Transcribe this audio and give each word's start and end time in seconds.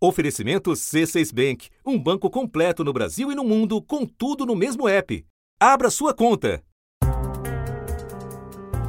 Oferecimento 0.00 0.70
C6 0.70 1.34
Bank, 1.34 1.70
um 1.84 1.98
banco 1.98 2.30
completo 2.30 2.84
no 2.84 2.92
Brasil 2.92 3.32
e 3.32 3.34
no 3.34 3.42
mundo, 3.42 3.82
com 3.82 4.06
tudo 4.06 4.46
no 4.46 4.54
mesmo 4.54 4.88
app. 4.88 5.26
Abra 5.60 5.90
sua 5.90 6.14
conta. 6.14 6.62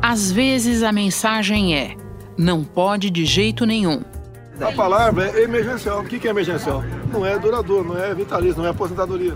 Às 0.04 0.32
vezes 0.32 0.84
a 0.84 0.92
mensagem 0.92 1.76
é: 1.76 1.98
não 2.38 2.64
pode 2.64 3.10
de 3.10 3.26
jeito 3.26 3.66
nenhum. 3.66 4.04
A 4.62 4.72
palavra 4.72 5.32
é 5.32 5.44
emergencial. 5.44 6.02
O 6.02 6.06
que 6.06 6.28
é 6.28 6.30
emergencial? 6.30 6.84
Não 7.12 7.26
é 7.26 7.40
duradouro, 7.40 7.88
não 7.88 7.98
é 7.98 8.14
vitalício, 8.14 8.60
não 8.60 8.68
é 8.68 8.70
aposentadoria. 8.70 9.36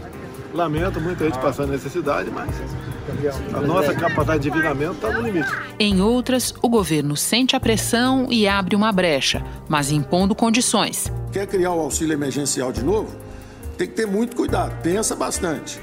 Lamento 0.54 1.02
muita 1.02 1.26
gente 1.26 1.40
passando 1.40 1.71
necessidade, 1.71 2.30
mas 2.30 2.52
a 3.54 3.61
nossa 3.61 3.93
capacidade 3.93 4.43
de 4.43 4.50
endividamento 4.50 4.93
está 4.93 5.11
no 5.11 5.21
limite. 5.21 5.50
Em 5.80 6.02
outras, 6.02 6.54
o 6.62 6.70
governo 6.70 7.16
sente 7.16 7.55
a 7.55 7.59
pressão 7.59 8.27
e 8.30 8.48
abre 8.48 8.75
uma 8.75 8.91
brecha, 8.91 9.43
mas 9.68 9.91
impondo 9.91 10.36
condições. 10.36 11.12
Quer 11.31 11.48
criar 11.48 11.71
o 11.71 11.80
auxílio 11.80 12.13
emergencial 12.13 12.71
de 12.71 12.84
novo? 12.84 13.16
Tem 13.77 13.88
que 13.88 13.94
ter 13.94 14.05
muito 14.05 14.36
cuidado, 14.36 14.81
pensa 14.81 15.16
bastante. 15.16 15.80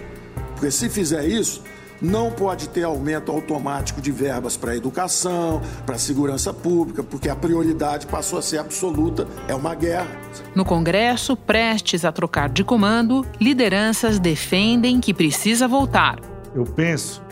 Porque 0.54 0.70
se 0.70 0.88
fizer 0.88 1.26
isso, 1.26 1.62
não 2.00 2.30
pode 2.30 2.68
ter 2.68 2.84
aumento 2.84 3.30
automático 3.30 4.00
de 4.00 4.10
verbas 4.10 4.56
para 4.56 4.72
a 4.72 4.76
educação, 4.76 5.60
para 5.84 5.96
a 5.96 5.98
segurança 5.98 6.52
pública, 6.52 7.02
porque 7.02 7.28
a 7.28 7.36
prioridade 7.36 8.06
passou 8.06 8.38
a 8.38 8.42
ser 8.42 8.58
absoluta, 8.58 9.26
é 9.48 9.54
uma 9.54 9.74
guerra. 9.74 10.08
No 10.54 10.64
Congresso, 10.64 11.36
prestes 11.36 12.04
a 12.04 12.12
trocar 12.12 12.48
de 12.48 12.64
comando, 12.64 13.26
lideranças 13.40 14.18
defendem 14.18 15.00
que 15.00 15.12
precisa 15.12 15.68
voltar. 15.68 16.29
Eu 16.54 16.64
penso 16.64 17.22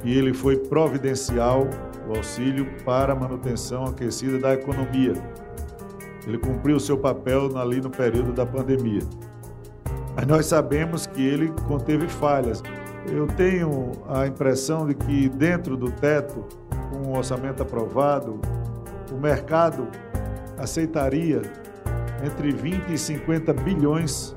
que 0.00 0.10
ele 0.10 0.32
foi 0.32 0.56
providencial 0.56 1.68
o 2.08 2.16
auxílio 2.16 2.66
para 2.84 3.12
a 3.12 3.16
manutenção 3.16 3.84
aquecida 3.84 4.38
da 4.38 4.54
economia. 4.54 5.12
Ele 6.26 6.38
cumpriu 6.38 6.80
seu 6.80 6.96
papel 6.96 7.56
ali 7.58 7.80
no 7.80 7.90
período 7.90 8.32
da 8.32 8.46
pandemia. 8.46 9.02
Mas 10.14 10.26
nós 10.26 10.46
sabemos 10.46 11.06
que 11.06 11.22
ele 11.22 11.52
conteve 11.68 12.08
falhas. 12.08 12.62
Eu 13.12 13.26
tenho 13.26 13.92
a 14.08 14.26
impressão 14.26 14.86
de 14.86 14.94
que, 14.94 15.28
dentro 15.28 15.76
do 15.76 15.90
teto, 15.90 16.44
com 16.90 17.10
o 17.10 17.16
orçamento 17.16 17.62
aprovado, 17.62 18.40
o 19.12 19.16
mercado 19.16 19.86
aceitaria 20.56 21.42
entre 22.24 22.50
20 22.50 22.92
e 22.92 22.98
50 22.98 23.52
bilhões 23.52 24.34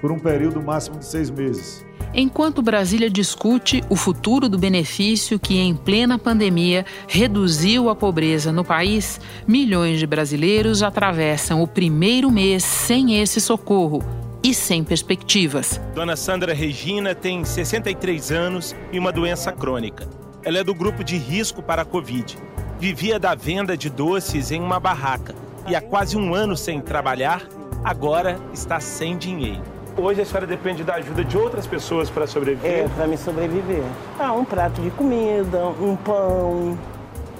por 0.00 0.12
um 0.12 0.18
período 0.18 0.62
máximo 0.62 0.98
de 0.98 1.06
seis 1.06 1.30
meses. 1.30 1.85
Enquanto 2.18 2.62
Brasília 2.62 3.10
discute 3.10 3.84
o 3.90 3.94
futuro 3.94 4.48
do 4.48 4.56
benefício 4.58 5.38
que, 5.38 5.58
em 5.58 5.76
plena 5.76 6.18
pandemia, 6.18 6.86
reduziu 7.06 7.90
a 7.90 7.94
pobreza 7.94 8.50
no 8.50 8.64
país, 8.64 9.20
milhões 9.46 9.98
de 9.98 10.06
brasileiros 10.06 10.82
atravessam 10.82 11.62
o 11.62 11.68
primeiro 11.68 12.30
mês 12.30 12.64
sem 12.64 13.20
esse 13.20 13.38
socorro 13.38 14.02
e 14.42 14.54
sem 14.54 14.82
perspectivas. 14.82 15.78
Dona 15.94 16.16
Sandra 16.16 16.54
Regina 16.54 17.14
tem 17.14 17.44
63 17.44 18.32
anos 18.32 18.74
e 18.90 18.98
uma 18.98 19.12
doença 19.12 19.52
crônica. 19.52 20.08
Ela 20.42 20.60
é 20.60 20.64
do 20.64 20.74
grupo 20.74 21.04
de 21.04 21.18
risco 21.18 21.62
para 21.62 21.82
a 21.82 21.84
Covid. 21.84 22.38
Vivia 22.80 23.18
da 23.18 23.34
venda 23.34 23.76
de 23.76 23.90
doces 23.90 24.50
em 24.50 24.62
uma 24.62 24.80
barraca 24.80 25.34
e 25.68 25.76
há 25.76 25.82
quase 25.82 26.16
um 26.16 26.34
ano 26.34 26.56
sem 26.56 26.80
trabalhar, 26.80 27.46
agora 27.84 28.40
está 28.54 28.80
sem 28.80 29.18
dinheiro. 29.18 29.75
Hoje 29.98 30.20
a 30.20 30.26
senhora 30.26 30.46
depende 30.46 30.84
da 30.84 30.96
ajuda 30.96 31.24
de 31.24 31.38
outras 31.38 31.66
pessoas 31.66 32.10
para 32.10 32.26
sobreviver? 32.26 32.84
É, 32.84 32.88
para 32.88 33.06
me 33.06 33.16
sobreviver. 33.16 33.82
Ah, 34.18 34.32
um 34.32 34.44
prato 34.44 34.82
de 34.82 34.90
comida, 34.90 35.68
um 35.80 35.96
pão, 35.96 36.78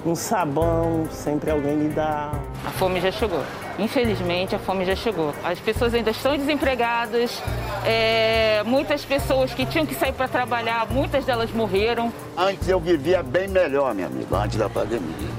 um 0.03 0.15
sabão, 0.15 1.07
sempre 1.11 1.51
alguém 1.51 1.75
me 1.75 1.89
dá. 1.89 2.31
A 2.65 2.71
fome 2.71 2.99
já 2.99 3.11
chegou. 3.11 3.43
Infelizmente, 3.77 4.55
a 4.55 4.59
fome 4.59 4.85
já 4.85 4.95
chegou. 4.95 5.35
As 5.43 5.59
pessoas 5.59 5.93
ainda 5.93 6.09
estão 6.09 6.35
desempregadas, 6.35 7.43
é, 7.85 8.63
muitas 8.65 9.05
pessoas 9.05 9.53
que 9.53 9.63
tinham 9.63 9.85
que 9.85 9.93
sair 9.93 10.13
para 10.13 10.27
trabalhar, 10.27 10.87
muitas 10.89 11.25
delas 11.25 11.51
morreram. 11.51 12.11
Antes 12.35 12.67
eu 12.67 12.79
vivia 12.79 13.21
bem 13.21 13.47
melhor, 13.47 13.93
meu 13.93 14.07
amigo, 14.07 14.35
antes 14.35 14.57
da 14.57 14.67
pandemia. 14.67 15.29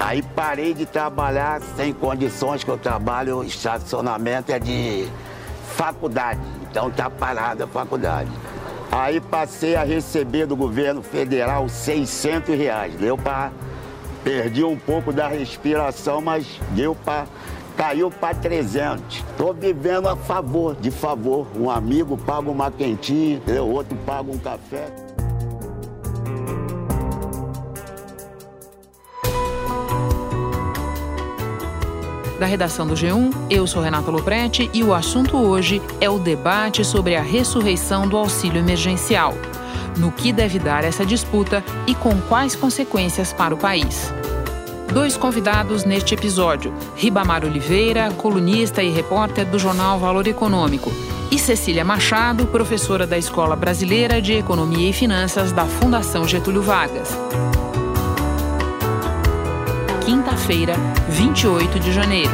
Aí 0.00 0.22
parei 0.22 0.74
de 0.74 0.86
trabalhar 0.86 1.60
sem 1.76 1.92
condições 1.92 2.64
que 2.64 2.70
eu 2.70 2.78
trabalho, 2.78 3.44
estacionamento 3.44 4.50
é 4.50 4.58
de 4.58 5.06
faculdade, 5.70 6.40
então 6.70 6.90
tá 6.90 7.08
parada 7.08 7.64
a 7.64 7.66
faculdade. 7.66 8.30
Aí 8.92 9.20
passei 9.20 9.76
a 9.76 9.84
receber 9.84 10.46
do 10.46 10.56
governo 10.56 11.02
federal 11.02 11.68
600 11.68 12.56
reais. 12.56 12.94
Deu 12.94 13.16
para 13.16 13.52
perdi 14.24 14.64
um 14.64 14.76
pouco 14.76 15.12
da 15.12 15.28
respiração, 15.28 16.20
mas 16.20 16.60
deu 16.72 16.94
para 16.94 17.26
caiu 17.76 18.10
para 18.10 18.34
300. 18.34 19.24
Tô 19.38 19.54
vivendo 19.54 20.08
a 20.08 20.16
favor, 20.16 20.76
de 20.76 20.90
favor. 20.90 21.46
Um 21.56 21.70
amigo 21.70 22.16
paga 22.16 22.50
uma 22.50 22.70
quentinha, 22.70 23.40
o 23.62 23.70
outro 23.70 23.96
paga 24.04 24.30
um 24.30 24.38
café. 24.38 25.09
Da 32.40 32.46
redação 32.46 32.86
do 32.86 32.94
G1, 32.94 33.34
eu 33.50 33.66
sou 33.66 33.82
Renata 33.82 34.10
Loprete 34.10 34.70
e 34.72 34.82
o 34.82 34.94
assunto 34.94 35.36
hoje 35.36 35.82
é 36.00 36.08
o 36.08 36.18
debate 36.18 36.82
sobre 36.82 37.14
a 37.14 37.20
ressurreição 37.20 38.08
do 38.08 38.16
auxílio 38.16 38.58
emergencial. 38.58 39.34
No 39.98 40.10
que 40.10 40.32
deve 40.32 40.58
dar 40.58 40.82
essa 40.82 41.04
disputa 41.04 41.62
e 41.86 41.94
com 41.94 42.18
quais 42.22 42.56
consequências 42.56 43.30
para 43.30 43.54
o 43.54 43.58
país. 43.58 44.10
Dois 44.90 45.18
convidados 45.18 45.84
neste 45.84 46.14
episódio: 46.14 46.72
Ribamar 46.96 47.44
Oliveira, 47.44 48.10
colunista 48.12 48.82
e 48.82 48.88
repórter 48.88 49.44
do 49.44 49.58
jornal 49.58 49.98
Valor 49.98 50.26
Econômico, 50.26 50.90
e 51.30 51.38
Cecília 51.38 51.84
Machado, 51.84 52.46
professora 52.46 53.06
da 53.06 53.18
Escola 53.18 53.54
Brasileira 53.54 54.22
de 54.22 54.32
Economia 54.32 54.88
e 54.88 54.94
Finanças 54.94 55.52
da 55.52 55.66
Fundação 55.66 56.26
Getúlio 56.26 56.62
Vargas 56.62 57.14
quinta-feira, 60.30 60.74
28 61.08 61.80
de 61.80 61.92
janeiro. 61.92 62.30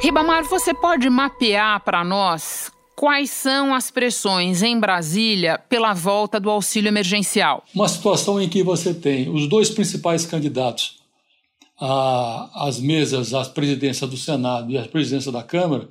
Ribamar, 0.00 0.44
você 0.44 0.72
pode 0.72 1.10
mapear 1.10 1.82
para 1.82 2.04
nós 2.04 2.70
quais 2.94 3.30
são 3.30 3.74
as 3.74 3.90
pressões 3.90 4.62
em 4.62 4.78
Brasília 4.78 5.58
pela 5.68 5.92
volta 5.92 6.38
do 6.38 6.48
auxílio 6.48 6.88
emergencial? 6.88 7.64
Uma 7.74 7.88
situação 7.88 8.40
em 8.40 8.48
que 8.48 8.62
você 8.62 8.94
tem 8.94 9.28
os 9.28 9.48
dois 9.48 9.70
principais 9.70 10.24
candidatos 10.24 11.00
às 12.54 12.78
mesas, 12.78 13.34
à 13.34 13.44
presidência 13.44 14.06
do 14.06 14.16
Senado 14.16 14.70
e 14.70 14.78
à 14.78 14.82
presidência 14.82 15.32
da 15.32 15.42
Câmara, 15.42 15.88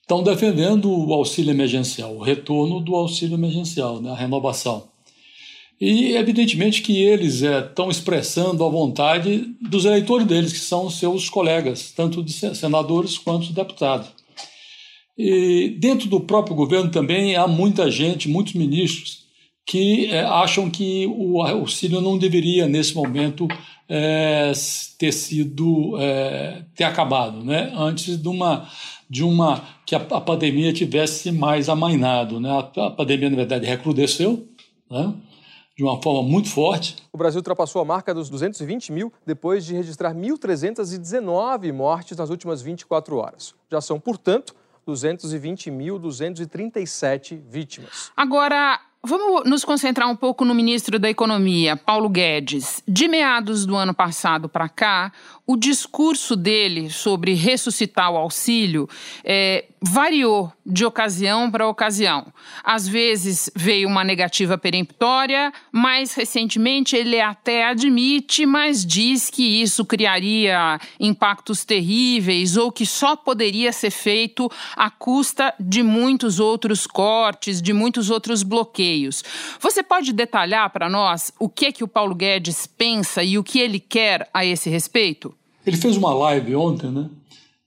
estão 0.00 0.22
defendendo 0.22 0.90
o 0.90 1.12
auxílio 1.12 1.50
emergencial, 1.50 2.16
o 2.16 2.22
retorno 2.22 2.80
do 2.80 2.94
auxílio 2.94 3.34
emergencial, 3.34 4.00
né, 4.00 4.10
a 4.10 4.16
renovação. 4.16 4.88
E, 5.80 6.14
evidentemente, 6.14 6.82
que 6.82 7.02
eles 7.02 7.40
estão 7.40 7.86
é, 7.86 7.90
expressando 7.90 8.62
a 8.62 8.68
vontade 8.68 9.46
dos 9.62 9.86
eleitores 9.86 10.26
deles, 10.26 10.52
que 10.52 10.58
são 10.58 10.90
seus 10.90 11.30
colegas, 11.30 11.90
tanto 11.90 12.22
de 12.22 12.32
senadores 12.32 13.16
quanto 13.16 13.46
de 13.46 13.54
deputados. 13.54 14.08
E 15.16 15.76
dentro 15.78 16.08
do 16.08 16.20
próprio 16.20 16.54
governo 16.54 16.90
também 16.90 17.34
há 17.34 17.46
muita 17.46 17.90
gente, 17.90 18.28
muitos 18.28 18.54
ministros, 18.54 19.20
que 19.66 20.06
é, 20.06 20.20
acham 20.20 20.68
que 20.68 21.06
o 21.06 21.40
auxílio 21.42 22.00
não 22.00 22.18
deveria, 22.18 22.66
nesse 22.66 22.94
momento, 22.94 23.48
é, 23.88 24.52
ter 24.98 25.12
sido 25.12 25.96
é, 25.98 26.62
ter 26.74 26.84
acabado, 26.84 27.42
né? 27.42 27.72
antes 27.74 28.20
de 28.20 28.28
uma 28.28 28.68
de 29.08 29.24
uma 29.24 29.64
que 29.84 29.94
a, 29.94 29.98
a 29.98 30.20
pandemia 30.20 30.72
tivesse 30.72 31.32
mais 31.32 31.68
amainado, 31.68 32.38
né? 32.38 32.48
A, 32.48 32.86
a 32.86 32.90
pandemia 32.90 33.28
na 33.28 33.34
verdade 33.34 33.66
recrudesceu, 33.66 34.46
né? 34.88 35.12
De 35.80 35.84
uma 35.84 36.00
forma 36.02 36.22
muito 36.22 36.50
forte. 36.50 36.96
O 37.10 37.16
Brasil 37.16 37.38
ultrapassou 37.38 37.80
a 37.80 37.84
marca 37.86 38.12
dos 38.12 38.28
220 38.28 38.92
mil 38.92 39.10
depois 39.24 39.64
de 39.64 39.74
registrar 39.74 40.14
1.319 40.14 41.72
mortes 41.72 42.18
nas 42.18 42.28
últimas 42.28 42.60
24 42.60 43.16
horas. 43.16 43.54
Já 43.72 43.80
são, 43.80 43.98
portanto, 43.98 44.54
220.237 44.86 47.40
vítimas. 47.48 48.12
Agora, 48.14 48.78
Vamos 49.02 49.48
nos 49.48 49.64
concentrar 49.64 50.10
um 50.10 50.14
pouco 50.14 50.44
no 50.44 50.54
ministro 50.54 50.98
da 50.98 51.08
Economia, 51.08 51.74
Paulo 51.74 52.06
Guedes. 52.06 52.82
De 52.86 53.08
meados 53.08 53.64
do 53.64 53.74
ano 53.74 53.94
passado 53.94 54.46
para 54.46 54.68
cá, 54.68 55.10
o 55.46 55.56
discurso 55.56 56.36
dele 56.36 56.90
sobre 56.90 57.32
ressuscitar 57.32 58.12
o 58.12 58.18
auxílio 58.18 58.86
é, 59.24 59.69
variou 59.82 60.52
de 60.64 60.84
ocasião 60.84 61.50
para 61.50 61.66
ocasião. 61.66 62.26
Às 62.62 62.86
vezes 62.86 63.50
veio 63.56 63.88
uma 63.88 64.04
negativa 64.04 64.58
peremptória, 64.58 65.52
mais 65.72 66.14
recentemente 66.14 66.94
ele 66.94 67.18
até 67.20 67.64
admite, 67.64 68.44
mas 68.44 68.84
diz 68.84 69.30
que 69.30 69.62
isso 69.62 69.84
criaria 69.84 70.78
impactos 70.98 71.64
terríveis 71.64 72.56
ou 72.56 72.70
que 72.70 72.84
só 72.84 73.16
poderia 73.16 73.72
ser 73.72 73.90
feito 73.90 74.50
à 74.76 74.90
custa 74.90 75.54
de 75.58 75.82
muitos 75.82 76.38
outros 76.38 76.86
cortes, 76.86 77.62
de 77.62 77.72
muitos 77.72 78.10
outros 78.10 78.42
bloqueios. 78.42 79.24
Você 79.60 79.82
pode 79.82 80.12
detalhar 80.12 80.68
para 80.70 80.90
nós 80.90 81.32
o 81.38 81.48
que 81.48 81.72
que 81.72 81.84
o 81.84 81.88
Paulo 81.88 82.14
Guedes 82.14 82.66
pensa 82.66 83.22
e 83.22 83.38
o 83.38 83.44
que 83.44 83.58
ele 83.58 83.80
quer 83.80 84.28
a 84.34 84.44
esse 84.44 84.68
respeito? 84.68 85.34
Ele 85.66 85.76
fez 85.76 85.96
uma 85.96 86.12
live 86.12 86.56
ontem, 86.56 86.90
né, 86.90 87.08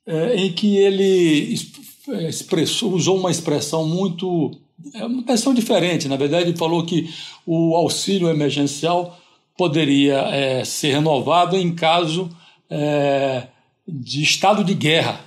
é, 0.05 0.35
em 0.35 0.51
que 0.51 0.77
ele 0.77 1.53
é, 1.53 1.92
expressou, 2.27 2.93
usou 2.93 3.17
uma 3.17 3.31
expressão 3.31 3.85
muito. 3.87 4.51
É 4.93 5.05
uma 5.05 5.19
expressão 5.19 5.53
diferente. 5.53 6.07
Na 6.07 6.17
verdade, 6.17 6.49
ele 6.49 6.57
falou 6.57 6.85
que 6.85 7.09
o 7.45 7.75
auxílio 7.75 8.29
emergencial 8.29 9.17
poderia 9.57 10.17
é, 10.29 10.65
ser 10.65 10.93
renovado 10.93 11.55
em 11.55 11.73
caso 11.73 12.29
é, 12.69 13.47
de 13.87 14.23
estado 14.23 14.63
de 14.63 14.73
guerra, 14.73 15.21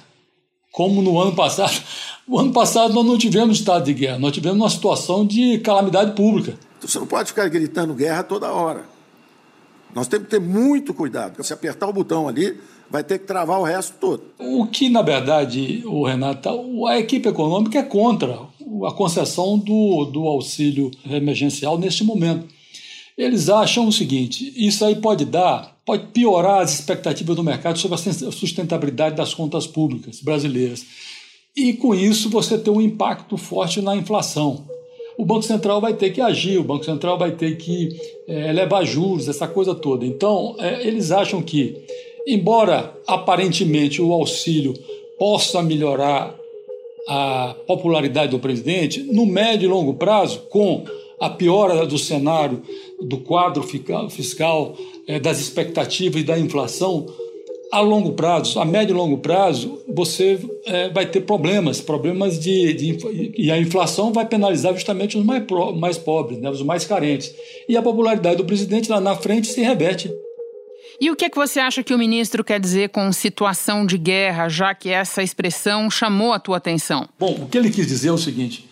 como 0.73 1.01
no 1.01 1.19
ano 1.21 1.35
passado. 1.35 1.73
O 2.29 2.41
ano 2.41 2.53
passado 2.53 2.93
nós 2.93 3.07
não 3.07 3.17
tivemos 3.17 3.61
estado 3.61 3.85
de 3.85 3.95
guerra, 3.95 4.19
nós 4.19 4.33
tivemos 4.33 4.59
uma 4.59 4.69
situação 4.69 5.25
de 5.25 5.59
calamidade 5.59 6.11
pública. 6.17 6.59
Então, 6.77 6.89
você 6.89 6.99
não 6.99 7.07
pode 7.07 7.29
ficar 7.29 7.49
gritando 7.49 7.95
guerra 7.95 8.25
toda 8.25 8.53
hora. 8.53 8.85
Nós 9.95 10.09
temos 10.09 10.27
que 10.27 10.33
ter 10.33 10.41
muito 10.41 10.93
cuidado. 10.93 11.41
Se 11.45 11.53
apertar 11.53 11.87
o 11.87 11.93
botão 11.93 12.27
ali, 12.27 12.61
vai 12.91 13.05
ter 13.05 13.19
que 13.19 13.27
travar 13.27 13.61
o 13.61 13.65
resto 13.65 13.95
todo. 14.01 14.23
O 14.39 14.67
que, 14.67 14.89
na 14.89 15.03
verdade, 15.03 15.83
o 15.87 16.05
Renato, 16.05 16.87
a 16.87 16.99
equipe 16.99 17.29
econômica 17.29 17.79
é 17.79 17.83
contra 17.83 18.39
a 18.87 18.93
concessão 18.93 19.59
do, 19.59 20.05
do 20.07 20.27
auxílio 20.27 20.91
emergencial 21.09 21.79
neste 21.79 22.05
momento. 22.05 22.47
Eles 23.17 23.49
acham 23.49 23.89
o 23.89 23.93
seguinte: 23.93 24.53
isso 24.57 24.85
aí 24.85 24.97
pode 24.97 25.25
dar, 25.25 25.77
pode 25.87 26.09
piorar 26.09 26.61
as 26.61 26.75
expectativas 26.75 27.35
do 27.35 27.45
mercado 27.45 27.79
sobre 27.79 27.97
a 27.97 28.33
sustentabilidade 28.33 29.17
das 29.17 29.33
contas 29.33 29.67
públicas 29.67 30.21
brasileiras. 30.21 30.85
E 31.57 31.73
com 31.73 31.95
isso 31.95 32.29
você 32.29 32.59
tem 32.59 32.73
um 32.73 32.81
impacto 32.81 33.39
forte 33.39 33.81
na 33.81 33.97
inflação. 33.97 34.67
O 35.17 35.25
Banco 35.25 35.43
Central 35.43 35.81
vai 35.81 35.95
ter 35.95 36.11
que 36.11 36.21
agir, 36.21 36.59
o 36.59 36.65
Banco 36.65 36.85
Central 36.85 37.19
vai 37.19 37.31
ter 37.31 37.57
que 37.57 37.89
é, 38.29 38.51
elevar 38.51 38.85
juros, 38.85 39.29
essa 39.29 39.49
coisa 39.49 39.75
toda. 39.75 40.05
Então, 40.05 40.55
é, 40.59 40.87
eles 40.87 41.11
acham 41.11 41.41
que, 41.41 41.75
embora 42.27 42.95
aparentemente 43.07 44.03
o 44.03 44.13
auxílio 44.13 44.75
possa 45.19 45.63
melhorar 45.63 46.35
a 47.09 47.55
popularidade 47.67 48.33
do 48.33 48.39
presidente, 48.39 49.01
no 49.01 49.25
médio 49.25 49.67
e 49.67 49.71
longo 49.71 49.95
prazo, 49.95 50.41
com 50.51 50.85
a 51.21 51.31
piora 51.31 51.87
do 51.87 51.97
cenário 51.97 52.63
do 53.01 53.19
quadro 53.19 53.63
fiscal, 53.63 54.75
é, 55.07 55.19
das 55.19 55.41
expectativas 55.41 56.21
e 56.21 56.25
da 56.25 56.39
inflação, 56.39 57.07
a 57.73 57.81
longo 57.81 58.13
prazo, 58.13 58.61
a 58.61 58.65
médio 58.65 58.95
e 58.95 58.97
longo 58.97 59.19
prazo, 59.19 59.83
você 59.89 60.39
é, 60.67 60.89
vai 60.89 61.07
ter 61.07 61.23
problemas, 61.23 61.81
problemas 61.81 62.39
de, 62.39 62.73
de, 62.73 63.33
E 63.37 63.51
a 63.51 63.59
inflação 63.59 64.13
vai 64.13 64.27
penalizar 64.27 64.73
justamente 64.73 65.19
os 65.19 65.25
mais, 65.25 65.43
mais 65.77 65.99
pobres, 65.99 66.39
né, 66.39 66.49
os 66.49 66.63
mais 66.63 66.85
carentes. 66.85 67.35
E 67.69 67.77
a 67.77 67.83
popularidade 67.83 68.37
do 68.37 68.45
presidente 68.45 68.91
lá 68.91 69.01
na 69.01 69.17
frente 69.17 69.49
se 69.49 69.61
reverte. 69.61 70.11
E 71.01 71.11
o 71.11 71.17
que, 71.17 71.27
é 71.27 71.31
que 71.31 71.37
você 71.37 71.61
acha 71.61 71.83
que 71.83 71.95
o 71.95 71.99
ministro 71.99 72.43
quer 72.43 72.59
dizer 72.59 72.89
com 72.89 73.13
situação 73.13 73.85
de 73.85 73.99
guerra, 73.99 74.49
já 74.49 74.75
que 74.75 74.89
essa 74.89 75.23
expressão 75.23 75.91
chamou 75.91 76.33
a 76.33 76.39
tua 76.39 76.57
atenção? 76.57 77.09
Bom, 77.19 77.33
o 77.43 77.49
que 77.49 77.59
ele 77.59 77.71
quis 77.71 77.87
dizer 77.87 78.09
é 78.09 78.13
o 78.13 78.19
seguinte: 78.19 78.69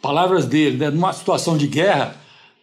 palavras 0.00 0.46
dele, 0.46 0.76
né, 0.76 0.90
numa 0.90 1.12
situação 1.12 1.56
de 1.56 1.66
guerra, 1.66 2.16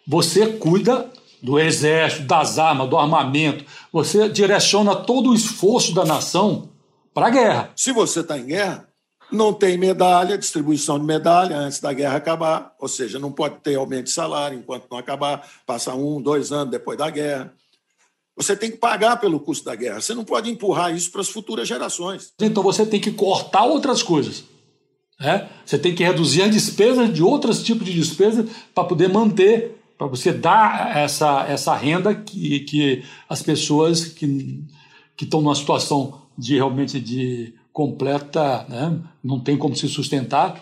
você 0.08 0.48
cuida 0.48 1.12
do 1.42 1.60
exército, 1.60 2.24
das 2.24 2.58
armas, 2.58 2.90
do 2.90 2.98
armamento, 2.98 3.66
você 3.92 4.30
direciona 4.30 4.96
todo 4.96 5.32
o 5.32 5.36
esforço 5.36 5.94
da 5.94 6.06
nação 6.06 6.70
para 7.14 7.28
a 7.28 7.30
guerra. 7.30 7.72
Se 7.76 7.92
você 7.92 8.22
está 8.22 8.38
em 8.38 8.46
guerra, 8.46 8.88
não 9.30 9.52
tem 9.52 9.78
medalha, 9.78 10.38
distribuição 10.38 10.98
de 10.98 11.06
medalha 11.06 11.58
antes 11.58 11.82
da 11.82 11.92
guerra 11.92 12.16
acabar, 12.16 12.74
ou 12.80 12.88
seja, 12.88 13.20
não 13.20 13.32
pode 13.32 13.56
ter 13.56 13.76
aumento 13.76 14.06
de 14.06 14.12
salário 14.12 14.58
enquanto 14.58 14.88
não 14.90 14.98
acabar, 14.98 15.46
passa 15.66 15.94
um, 15.94 16.22
dois 16.22 16.52
anos 16.52 16.72
depois 16.72 16.98
da 16.98 17.10
guerra. 17.10 17.54
Você 18.36 18.56
tem 18.56 18.72
que 18.72 18.78
pagar 18.78 19.18
pelo 19.18 19.40
custo 19.40 19.66
da 19.66 19.76
guerra. 19.76 20.02
Você 20.02 20.14
não 20.14 20.26
pode 20.26 20.50
empurrar 20.50 20.94
isso 20.96 21.12
para 21.12 21.22
as 21.22 21.30
futuras 21.30 21.68
gerações. 21.68 22.34
Então 22.40 22.64
você 22.64 22.86
tem 22.86 23.00
que 23.00 23.12
cortar 23.12 23.64
outras 23.64 24.02
coisas. 24.02 24.44
Né? 25.20 25.48
Você 25.66 25.78
tem 25.78 25.94
que 25.94 26.04
reduzir 26.04 26.42
as 26.42 26.52
despesas 26.52 27.14
de 27.14 27.22
outros 27.22 27.62
tipos 27.64 27.86
de 27.86 27.94
despesas 27.94 28.50
para 28.74 28.84
poder 28.84 29.10
manter 29.10 29.80
para 29.98 30.08
você 30.08 30.34
dar 30.34 30.98
essa, 30.98 31.46
essa 31.48 31.76
renda 31.76 32.14
que, 32.14 32.62
que 32.62 33.04
as 33.30 33.42
pessoas 33.42 34.06
que, 34.06 34.64
que 35.16 35.24
estão 35.24 35.42
numa 35.42 35.56
situação 35.56 36.22
de 36.38 36.56
realmente 36.56 37.00
de 37.00 37.54
completa, 37.72 38.66
né, 38.68 39.00
não 39.24 39.40
tem 39.40 39.58
como 39.58 39.76
se 39.76 39.88
sustentar, 39.88 40.62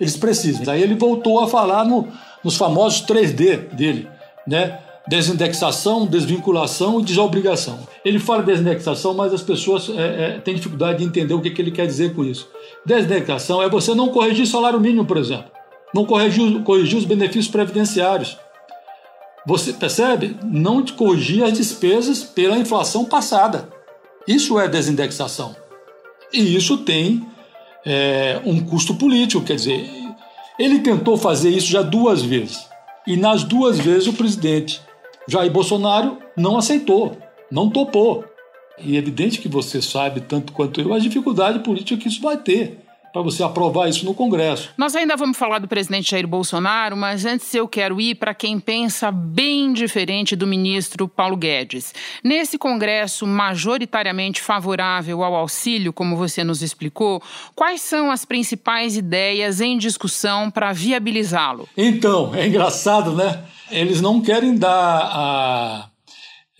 eles 0.00 0.16
precisam. 0.16 0.64
Daí 0.64 0.82
ele 0.82 0.94
voltou 0.94 1.40
a 1.40 1.48
falar 1.48 1.84
no, 1.84 2.08
nos 2.42 2.56
famosos 2.56 3.02
3D 3.06 3.74
dele, 3.74 4.08
né? 4.46 4.80
Desindexação, 5.08 6.06
desvinculação 6.06 7.00
e 7.00 7.04
desobrigação. 7.04 7.78
Ele 8.04 8.18
fala 8.18 8.42
desindexação, 8.42 9.14
mas 9.14 9.32
as 9.32 9.42
pessoas 9.42 9.88
é, 9.88 10.36
é, 10.36 10.38
têm 10.38 10.54
dificuldade 10.54 10.98
de 10.98 11.04
entender 11.04 11.34
o 11.34 11.40
que, 11.40 11.50
que 11.50 11.62
ele 11.62 11.70
quer 11.70 11.86
dizer 11.86 12.14
com 12.14 12.24
isso. 12.24 12.48
Desindexação 12.84 13.62
é 13.62 13.68
você 13.68 13.94
não 13.94 14.08
corrigir 14.08 14.46
salário 14.46 14.80
mínimo, 14.80 15.06
por 15.06 15.16
exemplo. 15.16 15.50
Não 15.94 16.04
corrigir, 16.04 16.62
corrigir 16.62 16.98
os 16.98 17.04
benefícios 17.04 17.48
previdenciários 17.48 18.36
você 19.48 19.72
percebe? 19.72 20.36
Não 20.44 20.84
corrigir 20.84 21.42
as 21.42 21.54
despesas 21.54 22.22
pela 22.22 22.58
inflação 22.58 23.06
passada. 23.06 23.66
Isso 24.26 24.60
é 24.60 24.68
desindexação. 24.68 25.56
E 26.30 26.54
isso 26.54 26.76
tem 26.76 27.26
é, 27.82 28.42
um 28.44 28.60
custo 28.60 28.94
político, 28.94 29.42
quer 29.42 29.54
dizer, 29.54 29.88
ele 30.58 30.80
tentou 30.80 31.16
fazer 31.16 31.48
isso 31.48 31.66
já 31.66 31.80
duas 31.80 32.20
vezes. 32.20 32.68
E 33.06 33.16
nas 33.16 33.42
duas 33.42 33.78
vezes 33.78 34.06
o 34.06 34.12
presidente 34.12 34.82
Jair 35.28 35.52
Bolsonaro 35.52 36.16
não 36.34 36.56
aceitou, 36.56 37.14
não 37.50 37.68
topou. 37.68 38.24
E 38.78 38.96
é 38.96 38.98
evidente 38.98 39.38
que 39.38 39.48
você 39.48 39.82
sabe, 39.82 40.22
tanto 40.22 40.54
quanto 40.54 40.80
eu, 40.80 40.94
a 40.94 40.98
dificuldade 40.98 41.58
política 41.58 42.00
que 42.00 42.08
isso 42.08 42.22
vai 42.22 42.38
ter 42.38 42.78
para 43.12 43.22
você 43.22 43.42
aprovar 43.42 43.88
isso 43.88 44.04
no 44.04 44.14
Congresso. 44.14 44.70
Nós 44.76 44.94
ainda 44.94 45.16
vamos 45.16 45.36
falar 45.36 45.58
do 45.58 45.68
presidente 45.68 46.10
Jair 46.10 46.26
Bolsonaro, 46.26 46.96
mas 46.96 47.26
antes 47.26 47.52
eu 47.54 47.66
quero 47.66 48.00
ir 48.00 48.14
para 48.14 48.32
quem 48.32 48.58
pensa 48.58 49.10
bem 49.10 49.72
diferente 49.72 50.34
do 50.34 50.46
ministro 50.46 51.08
Paulo 51.08 51.36
Guedes. 51.36 51.94
Nesse 52.22 52.56
Congresso 52.56 53.26
majoritariamente 53.26 54.40
favorável 54.40 55.22
ao 55.22 55.34
auxílio, 55.34 55.92
como 55.92 56.16
você 56.16 56.42
nos 56.42 56.62
explicou, 56.62 57.22
quais 57.54 57.82
são 57.82 58.10
as 58.10 58.24
principais 58.24 58.96
ideias 58.96 59.60
em 59.60 59.76
discussão 59.76 60.50
para 60.50 60.72
viabilizá-lo? 60.72 61.68
Então, 61.76 62.34
é 62.34 62.46
engraçado, 62.46 63.12
né? 63.12 63.42
Eles 63.70 64.00
não 64.00 64.20
querem 64.20 64.56
dar 64.56 64.70
a, 64.70 65.90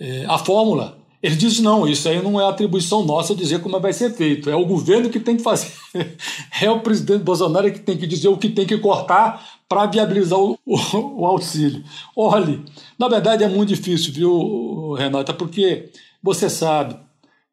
é, 0.00 0.24
a 0.26 0.38
fórmula 0.38 0.98
ele 1.22 1.34
diz: 1.34 1.58
não, 1.60 1.86
isso 1.86 2.08
aí 2.08 2.22
não 2.22 2.40
é 2.40 2.48
atribuição 2.48 3.04
nossa 3.04 3.34
dizer 3.34 3.60
como 3.60 3.78
vai 3.80 3.92
ser 3.92 4.12
feito. 4.14 4.48
É 4.48 4.54
o 4.54 4.64
governo 4.64 5.10
que 5.10 5.20
tem 5.20 5.36
que 5.36 5.42
fazer. 5.42 5.72
É 6.60 6.70
o 6.70 6.80
presidente 6.80 7.22
Bolsonaro 7.22 7.72
que 7.72 7.78
tem 7.78 7.96
que 7.96 8.06
dizer 8.06 8.28
o 8.28 8.36
que 8.36 8.48
tem 8.48 8.66
que 8.66 8.78
cortar 8.78 9.58
para 9.68 9.86
viabilizar 9.86 10.38
o, 10.38 10.58
o, 10.66 10.76
o, 11.20 11.26
auxílio. 11.26 11.84
Olhe, 12.16 12.64
na 12.98 13.08
verdade 13.08 13.44
é 13.44 13.48
muito 13.48 13.68
difícil, 13.68 14.12
viu, 14.12 14.92
Renata, 14.94 15.32
porque 15.32 15.90
você 16.20 16.50
sabe 16.50 16.96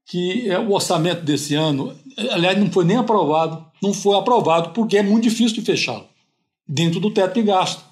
que 0.08 0.50
é 0.50 0.58
o 0.58 0.72
orçamento 0.72 1.22
desse 1.24 1.54
ano, 1.54 1.96
aliás, 2.32 2.58
não 2.58 2.72
foi 2.72 2.84
nem 2.84 2.98
aprovado, 2.98 3.64
não 3.82 3.94
foi 3.94 4.18
aprovado 4.18 4.70
porque 4.70 4.98
é 4.98 5.04
muito 5.04 5.24
difícil 5.24 5.56
de 5.56 5.62
fechá-lo 5.62 6.06
dentro 6.68 7.00
do 7.00 7.12
teto 7.12 7.36
de 7.36 7.44
gasto. 7.44 7.84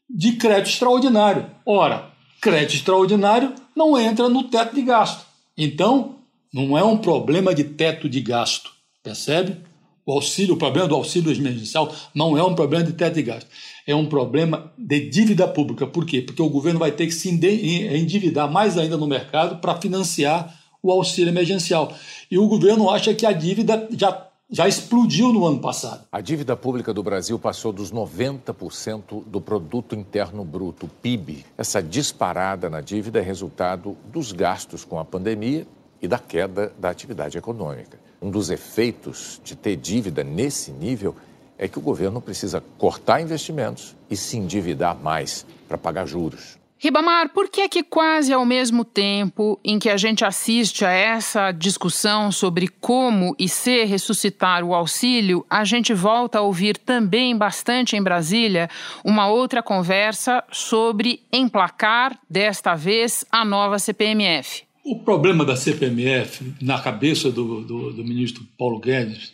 De 0.10 0.34
crédito 0.34 0.70
extraordinário. 0.70 1.48
Ora, 1.66 2.11
crédito 2.42 2.76
extraordinário 2.76 3.54
não 3.76 3.98
entra 3.98 4.28
no 4.28 4.44
teto 4.46 4.74
de 4.74 4.82
gasto. 4.82 5.26
Então, 5.56 6.16
não 6.52 6.78
é 6.78 6.84
um 6.84 6.98
problema 6.98 7.54
de 7.54 7.64
teto 7.64 8.10
de 8.10 8.20
gasto. 8.20 8.72
Percebe? 9.04 9.58
O 10.04 10.14
auxílio, 10.14 10.56
o 10.56 10.58
problema 10.58 10.88
do 10.88 10.96
auxílio 10.96 11.32
emergencial 11.32 11.94
não 12.14 12.36
é 12.36 12.44
um 12.44 12.56
problema 12.56 12.84
de 12.84 12.94
teto 12.94 13.14
de 13.14 13.22
gasto. 13.22 13.48
É 13.86 13.96
um 13.96 14.08
problema 14.08 14.74
de 14.78 15.10
dívida 15.10 15.48
pública. 15.48 15.86
Por 15.86 16.06
quê? 16.06 16.22
Porque 16.22 16.42
o 16.42 16.50
governo 16.50 16.80
vai 16.80 16.92
ter 16.92 17.06
que 17.06 17.14
se 17.14 17.30
endividar 17.30 18.52
mais 18.52 18.78
ainda 18.78 18.98
no 18.98 19.08
mercado 19.08 19.62
para 19.62 19.80
financiar 19.80 20.60
o 20.82 20.92
auxílio 20.92 21.30
emergencial. 21.30 21.96
E 22.30 22.38
o 22.40 22.48
governo 22.48 22.90
acha 22.90 23.14
que 23.14 23.26
a 23.26 23.32
dívida 23.32 23.88
já, 23.92 24.28
já 24.52 24.68
explodiu 24.68 25.32
no 25.32 25.46
ano 25.46 25.60
passado. 25.60 26.06
A 26.12 26.20
dívida 26.20 26.58
pública 26.58 26.94
do 26.94 27.02
Brasil 27.02 27.40
passou 27.40 27.72
dos 27.72 27.92
90% 27.92 29.24
do 29.26 29.40
produto 29.40 29.96
interno 29.96 30.44
bruto, 30.44 30.90
PIB. 31.02 31.46
Essa 31.58 31.82
disparada 31.82 32.70
na 32.70 32.82
dívida 32.82 33.20
é 33.20 33.22
resultado 33.22 33.96
dos 34.12 34.34
gastos 34.34 34.84
com 34.84 35.00
a 35.00 35.06
pandemia 35.06 35.66
e 36.02 36.08
da 36.08 36.20
queda 36.20 36.74
da 36.78 36.90
atividade 36.90 37.38
econômica. 37.38 37.98
Um 38.22 38.30
dos 38.30 38.50
efeitos 38.50 39.40
de 39.42 39.56
ter 39.56 39.78
dívida 39.78 40.22
nesse 40.22 40.72
nível 40.72 41.16
é 41.58 41.68
que 41.68 41.80
o 41.80 41.82
governo 41.82 42.20
precisa 42.20 42.62
cortar 42.78 43.22
investimentos 43.22 43.96
e 44.10 44.18
se 44.18 44.36
endividar 44.36 44.98
mais 45.02 45.46
para 45.68 45.78
pagar 45.78 46.06
juros. 46.06 46.61
Ribamar, 46.84 47.32
por 47.32 47.48
que 47.48 47.62
é 47.62 47.70
que 47.70 47.84
quase 47.84 48.34
ao 48.34 48.44
mesmo 48.44 48.84
tempo 48.84 49.60
em 49.64 49.78
que 49.78 49.88
a 49.88 49.98
gente 49.98 50.26
assiste 50.26 50.84
a 50.84 50.90
essa 50.90 51.52
discussão 51.52 52.32
sobre 52.32 52.68
como 52.68 53.36
e 53.38 53.48
se 53.48 53.84
ressuscitar 53.84 54.64
o 54.64 54.74
auxílio, 54.74 55.46
a 55.48 55.64
gente 55.64 55.94
volta 55.94 56.40
a 56.40 56.42
ouvir 56.42 56.76
também 56.76 57.38
bastante 57.38 57.96
em 57.96 58.02
Brasília 58.02 58.68
uma 59.06 59.28
outra 59.28 59.62
conversa 59.62 60.44
sobre 60.52 61.20
emplacar, 61.32 62.20
desta 62.28 62.74
vez, 62.74 63.24
a 63.32 63.46
nova 63.46 63.78
CPMF? 63.78 64.64
O 64.84 65.04
problema 65.04 65.46
da 65.46 65.56
CPMF, 65.56 66.56
na 66.60 66.82
cabeça 66.82 67.32
do, 67.32 67.62
do, 67.62 67.94
do 67.94 68.04
ministro 68.04 68.44
Paulo 68.58 68.80
Guedes, 68.80 69.34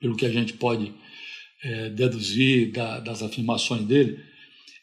pelo 0.00 0.16
que 0.16 0.24
a 0.24 0.30
gente 0.30 0.54
pode 0.54 0.94
é, 1.62 1.90
deduzir 1.90 2.72
da, 2.72 2.98
das 2.98 3.22
afirmações 3.22 3.82
dele, 3.82 4.26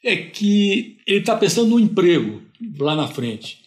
é 0.06 0.16
que 0.16 0.98
ele 1.08 1.20
está 1.20 1.36
pensando 1.36 1.72
no 1.72 1.80
emprego 1.80 2.44
lá 2.80 2.96
na 2.96 3.08
frente. 3.08 3.66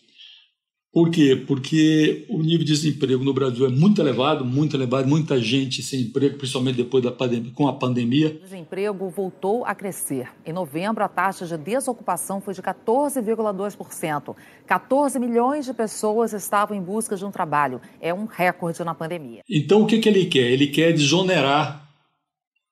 Por 0.91 1.11
quê? 1.11 1.45
Porque 1.47 2.25
o 2.31 2.39
nível 2.39 2.65
de 2.65 2.73
desemprego 2.73 3.23
no 3.23 3.35
Brasil 3.35 3.67
é 3.67 3.69
muito 3.69 4.01
elevado, 4.01 4.45
muito 4.45 4.75
elevado, 4.75 5.07
muita 5.07 5.39
gente 5.39 5.83
sem 5.83 6.01
emprego, 6.01 6.39
principalmente 6.39 6.77
depois 6.77 7.05
da 7.05 7.13
pandemia, 7.13 7.53
com 7.55 7.69
a 7.69 7.75
pandemia. 7.75 8.39
O 8.41 8.45
desemprego 8.45 9.09
voltou 9.11 9.65
a 9.65 9.75
crescer. 9.75 10.29
Em 10.47 10.53
novembro, 10.53 11.05
a 11.05 11.09
taxa 11.09 11.45
de 11.45 11.59
desocupação 11.59 12.41
foi 12.41 12.55
de 12.55 12.63
14,2%. 12.63 14.35
14 14.67 15.19
milhões 15.19 15.67
de 15.67 15.75
pessoas 15.75 16.33
estavam 16.33 16.77
em 16.77 16.83
busca 16.83 17.17
de 17.17 17.25
um 17.25 17.31
trabalho. 17.31 17.81
É 18.01 18.15
um 18.15 18.25
recorde 18.25 18.83
na 18.83 18.95
pandemia. 18.95 19.43
Então, 19.49 19.83
o 19.83 19.87
que, 19.87 19.99
que 19.99 20.09
ele 20.09 20.25
quer? 20.27 20.51
Ele 20.51 20.69
quer 20.69 20.93
desonerar 20.93 21.88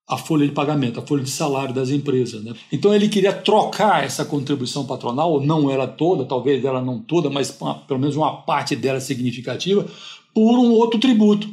a 0.08 0.16
folha 0.16 0.46
de 0.46 0.52
pagamento, 0.52 1.00
a 1.00 1.02
folha 1.02 1.22
de 1.22 1.30
salário 1.30 1.74
das 1.74 1.90
empresas. 1.90 2.42
Né? 2.42 2.54
Então 2.70 2.94
ele 2.94 3.08
queria 3.08 3.32
trocar 3.32 4.04
essa 4.04 4.24
contribuição 4.24 4.86
patronal, 4.86 5.40
não 5.40 5.70
era 5.70 5.86
toda, 5.86 6.24
talvez 6.24 6.64
ela 6.64 6.80
não 6.80 7.00
toda, 7.00 7.28
mas 7.28 7.50
pelo 7.88 7.98
menos 7.98 8.14
uma 8.14 8.42
parte 8.42 8.76
dela 8.76 9.00
significativa, 9.00 9.84
por 10.32 10.58
um 10.58 10.70
outro 10.72 11.00
tributo. 11.00 11.48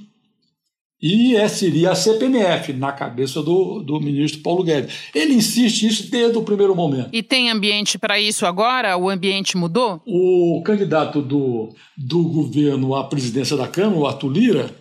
E 1.01 1.35
essa 1.35 1.57
seria 1.57 1.91
a 1.91 1.95
CPMF, 1.95 2.71
na 2.71 2.93
cabeça 2.93 3.43
do, 3.43 3.81
do 3.81 3.99
ministro 3.99 4.41
Paulo 4.41 4.63
Guedes. 4.63 5.09
Ele 5.13 5.33
insiste 5.33 5.85
isso 5.85 6.09
desde 6.09 6.37
o 6.37 6.43
primeiro 6.43 6.73
momento. 6.73 7.09
E 7.11 7.21
tem 7.21 7.49
ambiente 7.49 7.99
para 7.99 8.17
isso 8.17 8.45
agora? 8.45 8.95
O 8.95 9.09
ambiente 9.09 9.57
mudou? 9.57 10.01
O 10.07 10.61
candidato 10.63 11.21
do, 11.21 11.75
do 11.97 12.23
governo 12.23 12.95
à 12.95 13.03
presidência 13.03 13.57
da 13.57 13.67
Câmara, 13.67 13.99
o 13.99 14.07
Arthur 14.07 14.29
Lira, 14.29 14.75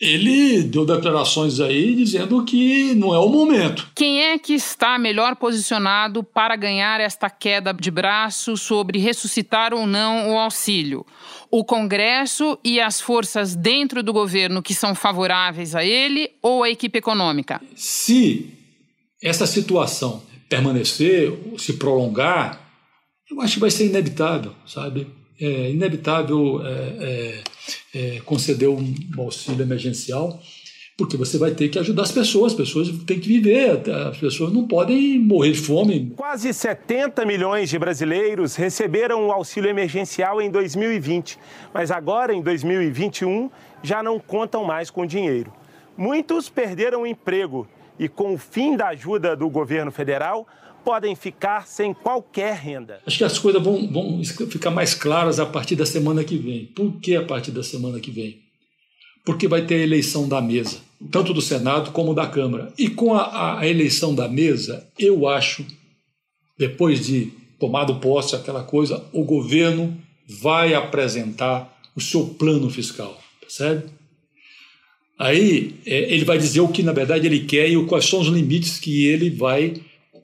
ele 0.00 0.62
deu 0.62 0.84
declarações 0.84 1.58
aí 1.58 1.94
dizendo 1.94 2.44
que 2.44 2.94
não 2.94 3.14
é 3.14 3.18
o 3.18 3.30
momento. 3.30 3.90
Quem 3.94 4.22
é 4.22 4.38
que 4.38 4.52
está 4.52 4.98
melhor 4.98 5.36
posicionado 5.36 6.22
para 6.22 6.54
ganhar 6.54 7.00
esta 7.00 7.30
queda 7.30 7.72
de 7.72 7.90
braço 7.90 8.56
sobre 8.56 8.98
ressuscitar 8.98 9.72
ou 9.72 9.86
não 9.86 10.32
o 10.32 10.38
auxílio? 10.38 11.06
O 11.50 11.64
Congresso 11.64 12.58
e 12.62 12.78
as 12.78 13.00
forças 13.00 13.56
dentro 13.56 14.02
do 14.02 14.12
governo 14.12 14.62
que 14.62 14.74
são 14.74 14.94
favoráveis 14.94 15.74
a 15.74 15.82
ele 15.82 16.30
ou 16.42 16.62
a 16.62 16.70
equipe 16.70 16.98
econômica? 16.98 17.60
Se 17.74 18.52
essa 19.22 19.46
situação 19.46 20.22
permanecer, 20.48 21.32
se 21.56 21.74
prolongar, 21.74 22.60
eu 23.30 23.40
acho 23.40 23.54
que 23.54 23.60
vai 23.60 23.70
ser 23.70 23.86
inevitável, 23.86 24.52
sabe? 24.66 25.06
É 25.40 25.70
inevitável 25.70 26.60
é, 26.64 26.70
é, 26.72 27.44
é, 27.94 28.20
conceder 28.20 28.68
um 28.68 28.94
auxílio 29.18 29.62
emergencial, 29.62 30.40
porque 30.96 31.16
você 31.16 31.36
vai 31.36 31.50
ter 31.50 31.68
que 31.68 31.78
ajudar 31.78 32.02
as 32.02 32.12
pessoas, 32.12 32.52
as 32.52 32.58
pessoas 32.58 32.88
têm 33.04 33.20
que 33.20 33.28
viver, 33.28 33.82
as 33.90 34.16
pessoas 34.16 34.50
não 34.50 34.66
podem 34.66 35.18
morrer 35.18 35.52
de 35.52 35.58
fome. 35.58 36.12
Quase 36.16 36.54
70 36.54 37.26
milhões 37.26 37.68
de 37.68 37.78
brasileiros 37.78 38.56
receberam 38.56 39.26
o 39.26 39.32
auxílio 39.32 39.68
emergencial 39.68 40.40
em 40.40 40.50
2020, 40.50 41.38
mas 41.74 41.90
agora, 41.90 42.32
em 42.32 42.40
2021, 42.40 43.50
já 43.82 44.02
não 44.02 44.18
contam 44.18 44.64
mais 44.64 44.90
com 44.90 45.04
dinheiro. 45.04 45.52
Muitos 45.98 46.48
perderam 46.48 47.02
o 47.02 47.06
emprego 47.06 47.68
e, 47.98 48.08
com 48.08 48.34
o 48.34 48.38
fim 48.38 48.76
da 48.76 48.88
ajuda 48.88 49.36
do 49.36 49.48
governo 49.48 49.90
federal, 49.90 50.46
podem 50.86 51.16
ficar 51.16 51.66
sem 51.66 51.92
qualquer 51.92 52.54
renda. 52.54 53.00
Acho 53.04 53.18
que 53.18 53.24
as 53.24 53.40
coisas 53.40 53.60
vão, 53.60 53.90
vão 53.90 54.22
ficar 54.48 54.70
mais 54.70 54.94
claras 54.94 55.40
a 55.40 55.44
partir 55.44 55.74
da 55.74 55.84
semana 55.84 56.22
que 56.22 56.36
vem. 56.36 56.66
Por 56.66 57.00
que 57.00 57.16
a 57.16 57.24
partir 57.24 57.50
da 57.50 57.64
semana 57.64 57.98
que 57.98 58.12
vem? 58.12 58.38
Porque 59.24 59.48
vai 59.48 59.66
ter 59.66 59.74
a 59.74 59.82
eleição 59.82 60.28
da 60.28 60.40
mesa, 60.40 60.78
tanto 61.10 61.34
do 61.34 61.42
Senado 61.42 61.90
como 61.90 62.14
da 62.14 62.28
Câmara. 62.28 62.72
E 62.78 62.88
com 62.88 63.14
a, 63.14 63.58
a 63.58 63.66
eleição 63.66 64.14
da 64.14 64.28
mesa, 64.28 64.86
eu 64.96 65.26
acho, 65.26 65.66
depois 66.56 67.04
de 67.04 67.32
tomado 67.58 67.96
posse, 67.96 68.36
aquela 68.36 68.62
coisa, 68.62 69.04
o 69.12 69.24
governo 69.24 70.00
vai 70.40 70.72
apresentar 70.72 71.76
o 71.96 72.00
seu 72.00 72.26
plano 72.26 72.70
fiscal, 72.70 73.20
percebe? 73.40 73.90
Aí 75.18 75.80
é, 75.84 76.14
ele 76.14 76.24
vai 76.24 76.38
dizer 76.38 76.60
o 76.60 76.68
que 76.68 76.84
na 76.84 76.92
verdade 76.92 77.26
ele 77.26 77.40
quer 77.40 77.68
e 77.68 77.86
quais 77.86 78.04
são 78.04 78.20
os 78.20 78.28
limites 78.28 78.78
que 78.78 79.06
ele 79.06 79.30
vai 79.30 79.74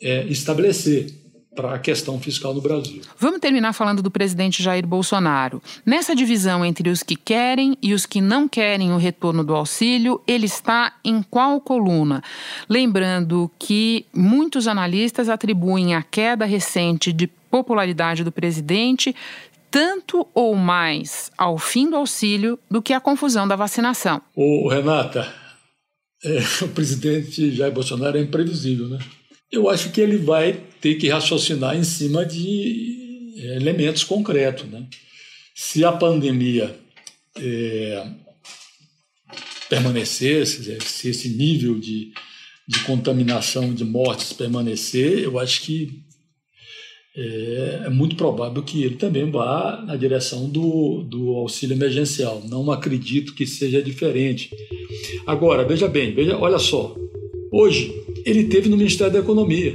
é, 0.03 0.25
estabelecer 0.25 1.23
para 1.55 1.75
a 1.75 1.79
questão 1.79 2.19
fiscal 2.19 2.55
no 2.55 2.61
Brasil. 2.61 3.03
Vamos 3.19 3.41
terminar 3.41 3.73
falando 3.73 4.03
do 4.03 4.11
presidente 4.11 4.63
Jair 4.63 4.87
Bolsonaro. 4.87 5.63
Nessa 5.85 6.15
divisão 6.15 6.65
entre 6.65 6.89
os 6.89 7.03
que 7.03 7.15
querem 7.15 7.77
e 7.83 7.93
os 7.93 8.07
que 8.07 8.21
não 8.21 8.49
querem 8.49 8.93
o 8.93 8.97
retorno 8.97 9.45
do 9.45 9.55
auxílio, 9.55 10.21
ele 10.27 10.47
está 10.47 10.95
em 11.05 11.23
qual 11.23 11.61
coluna? 11.61 12.23
Lembrando 12.69 13.51
que 13.59 14.07
muitos 14.15 14.67
analistas 14.67 15.29
atribuem 15.29 15.95
a 15.95 16.03
queda 16.03 16.45
recente 16.45 17.13
de 17.13 17.27
popularidade 17.27 18.25
do 18.25 18.33
presidente 18.33 19.15
tanto 19.71 20.27
ou 20.35 20.55
mais 20.55 21.31
ao 21.37 21.59
fim 21.59 21.89
do 21.89 21.97
auxílio 21.97 22.59
do 22.71 22.83
que 22.83 22.93
à 22.93 23.01
confusão 23.01 23.49
da 23.49 23.57
vacinação. 23.57 24.21
Ô, 24.35 24.69
Renata, 24.69 25.27
é, 26.25 26.65
o 26.65 26.69
presidente 26.69 27.51
Jair 27.51 27.73
Bolsonaro 27.73 28.19
é 28.19 28.23
imprevisível, 28.23 28.89
né? 28.89 28.99
Eu 29.53 29.69
acho 29.69 29.91
que 29.93 30.01
ele 30.01 30.17
vai 30.17 30.59
ter 30.81 30.95
que 30.95 31.09
raciocinar 31.09 31.77
em 31.77 31.85
cima 31.85 32.25
de 32.25 33.35
é, 33.37 33.57
elementos 33.57 34.03
concretos. 34.03 34.67
Né? 34.69 34.87
Se 35.55 35.85
a 35.85 35.93
pandemia 35.93 36.75
é, 37.37 38.07
permanecer, 39.69 40.47
se 40.47 41.09
esse 41.09 41.29
nível 41.29 41.79
de, 41.79 42.13
de 42.67 42.81
contaminação, 42.81 43.75
de 43.75 43.85
mortes 43.85 44.33
permanecer, 44.33 45.19
eu 45.21 45.39
acho 45.39 45.63
que 45.63 46.03
é, 47.15 47.83
é, 47.85 47.91
muito 47.91 48.17
provável 48.17 48.63
que 48.63 48.83
ele 48.83 48.97
também 48.97 49.31
vá 49.31 49.85
na 49.87 49.97
direção 49.97 50.49
do, 50.49 51.03
do 51.03 51.31
auxílio 51.37 51.75
emergencial. 51.75 52.43
Não 52.49 52.71
acredito 52.71 53.35
que 53.35 53.47
seja 53.47 53.83
diferente. 53.83 54.51
Agora, 55.27 55.63
veja 55.63 55.89
bem, 55.89 56.15
veja, 56.15 56.39
olha 56.39 56.59
só. 56.59 56.97
Hoje, 57.51 57.95
ele 58.25 58.45
teve 58.45 58.69
no 58.69 58.77
Ministério 58.77 59.13
da 59.13 59.19
Economia. 59.19 59.75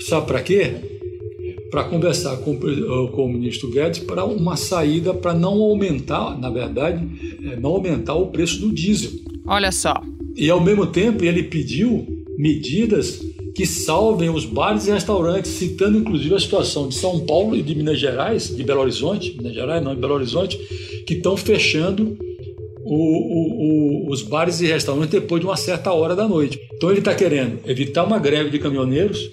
Sabe 0.00 0.26
para 0.26 0.42
quê? 0.42 0.72
Para 1.70 1.84
conversar 1.84 2.36
com, 2.38 2.54
eh, 2.54 3.10
com, 3.12 3.26
o 3.26 3.32
ministro 3.32 3.70
Guedes 3.70 4.00
para 4.00 4.24
uma 4.24 4.56
saída 4.56 5.14
para 5.14 5.34
não 5.34 5.60
aumentar, 5.60 6.38
na 6.38 6.50
verdade, 6.50 7.06
eh, 7.44 7.56
não 7.56 7.70
aumentar 7.70 8.14
o 8.14 8.26
preço 8.26 8.60
do 8.60 8.72
diesel. 8.72 9.12
Olha 9.46 9.70
só. 9.70 9.94
E 10.36 10.50
ao 10.50 10.60
mesmo 10.60 10.86
tempo 10.86 11.24
ele 11.24 11.44
pediu 11.44 12.06
medidas 12.36 13.20
que 13.54 13.66
salvem 13.66 14.30
os 14.30 14.44
bares 14.44 14.86
e 14.86 14.90
restaurantes, 14.90 15.50
citando 15.50 15.98
inclusive 15.98 16.34
a 16.34 16.40
situação 16.40 16.88
de 16.88 16.94
São 16.94 17.20
Paulo 17.20 17.54
e 17.54 17.62
de 17.62 17.74
Minas 17.74 17.98
Gerais, 17.98 18.54
de 18.54 18.62
Belo 18.62 18.80
Horizonte, 18.80 19.36
Minas 19.36 19.54
Gerais, 19.54 19.82
não, 19.82 19.94
de 19.94 20.00
Belo 20.00 20.14
Horizonte, 20.14 20.56
que 21.06 21.14
estão 21.14 21.36
fechando 21.36 22.16
o, 22.84 24.06
o, 24.06 24.10
os 24.10 24.22
bares 24.22 24.60
e 24.60 24.66
restaurantes 24.66 25.10
depois 25.10 25.40
de 25.40 25.46
uma 25.46 25.56
certa 25.56 25.92
hora 25.92 26.14
da 26.16 26.26
noite. 26.26 26.60
Então 26.74 26.90
ele 26.90 27.00
está 27.00 27.14
querendo 27.14 27.58
evitar 27.66 28.04
uma 28.04 28.18
greve 28.18 28.50
de 28.50 28.58
caminhoneiros 28.58 29.30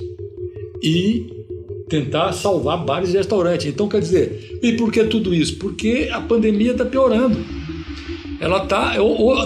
e 0.83 1.25
tentar 1.89 2.33
salvar 2.33 2.83
bares 2.83 3.13
e 3.13 3.17
restaurantes. 3.17 3.67
Então 3.67 3.87
quer 3.87 4.01
dizer, 4.01 4.59
e 4.61 4.73
por 4.73 4.91
que 4.91 5.03
tudo 5.05 5.33
isso? 5.33 5.57
Porque 5.57 6.09
a 6.11 6.21
pandemia 6.21 6.71
está 6.71 6.85
piorando. 6.85 7.37
Ela 8.39 8.63
está 8.63 8.95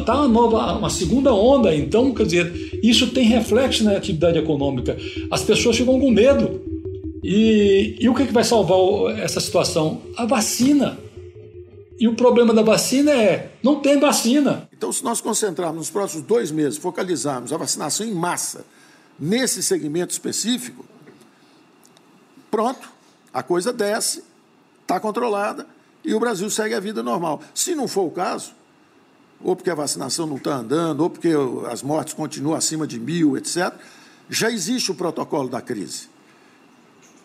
tá 0.06 0.16
uma 0.16 0.28
nova, 0.28 0.78
uma 0.78 0.90
segunda 0.90 1.34
onda. 1.34 1.74
Então 1.74 2.14
quer 2.14 2.26
dizer, 2.26 2.80
isso 2.84 3.08
tem 3.08 3.26
reflexo 3.26 3.84
na 3.84 3.96
atividade 3.96 4.38
econômica. 4.38 4.98
As 5.30 5.44
pessoas 5.44 5.78
ficam 5.78 6.00
com 6.00 6.12
medo. 6.12 6.62
E, 7.24 7.98
e 8.00 8.10
o 8.10 8.16
que, 8.16 8.26
que 8.26 8.34
vai 8.34 8.44
salvar 8.44 9.18
essa 9.20 9.40
situação? 9.40 10.02
A 10.18 10.26
vacina. 10.26 10.98
E 12.02 12.08
o 12.08 12.16
problema 12.16 12.52
da 12.52 12.64
vacina 12.64 13.12
é, 13.12 13.52
não 13.62 13.80
tem 13.80 14.00
vacina. 14.00 14.68
Então, 14.76 14.92
se 14.92 15.04
nós 15.04 15.22
concentrarmos 15.22 15.78
nos 15.78 15.90
próximos 15.92 16.26
dois 16.26 16.50
meses, 16.50 16.80
focalizarmos 16.80 17.54
a 17.54 17.58
vacinação 17.58 18.04
em 18.04 18.12
massa 18.12 18.66
nesse 19.20 19.62
segmento 19.62 20.12
específico, 20.12 20.84
pronto, 22.50 22.90
a 23.32 23.44
coisa 23.44 23.72
desce, 23.72 24.24
está 24.82 25.00
controlada 25.00 25.68
e 26.04 26.16
o 26.16 26.20
Brasil 26.20 26.50
segue 26.50 26.74
a 26.74 26.80
vida 26.80 27.04
normal. 27.04 27.40
Se 27.54 27.76
não 27.76 27.88
for 27.88 28.08
o 28.08 28.10
caso, 28.10 28.52
ou 29.40 29.56
porque 29.56 29.70
a 29.70 29.76
vacinação 29.76 30.26
não 30.26 30.38
está 30.38 30.56
andando, 30.56 31.02
ou 31.02 31.10
porque 31.12 31.30
as 31.70 31.84
mortes 31.84 32.16
continuam 32.16 32.58
acima 32.58 32.88
de 32.88 33.00
mil, 33.00 33.38
etc., 33.38 33.76
já 34.28 34.50
existe 34.50 34.90
o 34.92 34.96
protocolo 34.96 35.50
da 35.50 35.62
crise. 35.62 36.10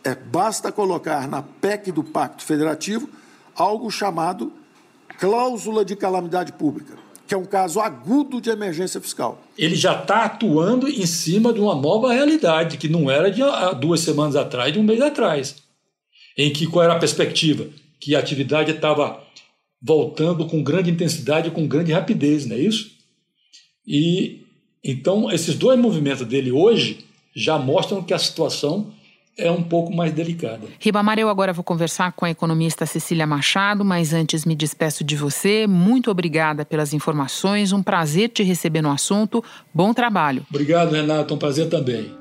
É, 0.04 0.14
basta 0.14 0.70
colocar 0.70 1.26
na 1.26 1.40
PEC 1.40 1.92
do 1.92 2.04
Pacto 2.04 2.44
Federativo 2.44 3.08
algo 3.54 3.90
chamado 3.90 4.52
cláusula 5.18 5.84
de 5.84 5.96
calamidade 5.96 6.52
pública, 6.52 6.94
que 7.26 7.34
é 7.34 7.36
um 7.36 7.44
caso 7.44 7.80
agudo 7.80 8.40
de 8.40 8.50
emergência 8.50 9.00
fiscal. 9.00 9.42
Ele 9.56 9.74
já 9.74 10.00
está 10.00 10.24
atuando 10.24 10.88
em 10.88 11.06
cima 11.06 11.52
de 11.52 11.60
uma 11.60 11.74
nova 11.74 12.12
realidade, 12.12 12.76
que 12.76 12.88
não 12.88 13.10
era 13.10 13.30
de 13.30 13.42
duas 13.80 14.00
semanas 14.00 14.36
atrás, 14.36 14.72
de 14.72 14.78
um 14.78 14.82
mês 14.82 15.00
atrás. 15.00 15.56
Em 16.36 16.52
que 16.52 16.66
qual 16.66 16.84
era 16.84 16.94
a 16.94 16.98
perspectiva? 16.98 17.66
Que 17.98 18.14
a 18.14 18.18
atividade 18.18 18.70
estava 18.70 19.24
voltando 19.80 20.46
com 20.46 20.62
grande 20.62 20.90
intensidade, 20.90 21.50
com 21.50 21.66
grande 21.66 21.92
rapidez, 21.92 22.46
não 22.46 22.56
é 22.56 22.60
isso? 22.60 22.90
E 23.86 24.44
então 24.84 25.30
esses 25.30 25.54
dois 25.54 25.78
movimentos 25.78 26.26
dele 26.26 26.52
hoje 26.52 27.04
já 27.34 27.58
mostram 27.58 28.02
que 28.02 28.14
a 28.14 28.18
situação 28.18 28.92
é 29.36 29.50
um 29.50 29.62
pouco 29.62 29.94
mais 29.94 30.12
delicada. 30.12 30.66
Ribamar, 30.80 31.18
eu 31.18 31.28
agora 31.28 31.52
vou 31.52 31.62
conversar 31.62 32.12
com 32.12 32.24
a 32.24 32.30
economista 32.30 32.86
Cecília 32.86 33.26
Machado, 33.26 33.84
mas 33.84 34.14
antes 34.14 34.46
me 34.46 34.54
despeço 34.54 35.04
de 35.04 35.14
você. 35.14 35.66
Muito 35.66 36.10
obrigada 36.10 36.64
pelas 36.64 36.94
informações, 36.94 37.72
um 37.72 37.82
prazer 37.82 38.30
te 38.30 38.42
receber 38.42 38.80
no 38.80 38.90
assunto. 38.90 39.44
Bom 39.74 39.92
trabalho. 39.92 40.46
Obrigado, 40.48 40.92
Renato, 40.92 41.34
um 41.34 41.38
prazer 41.38 41.68
também. 41.68 42.14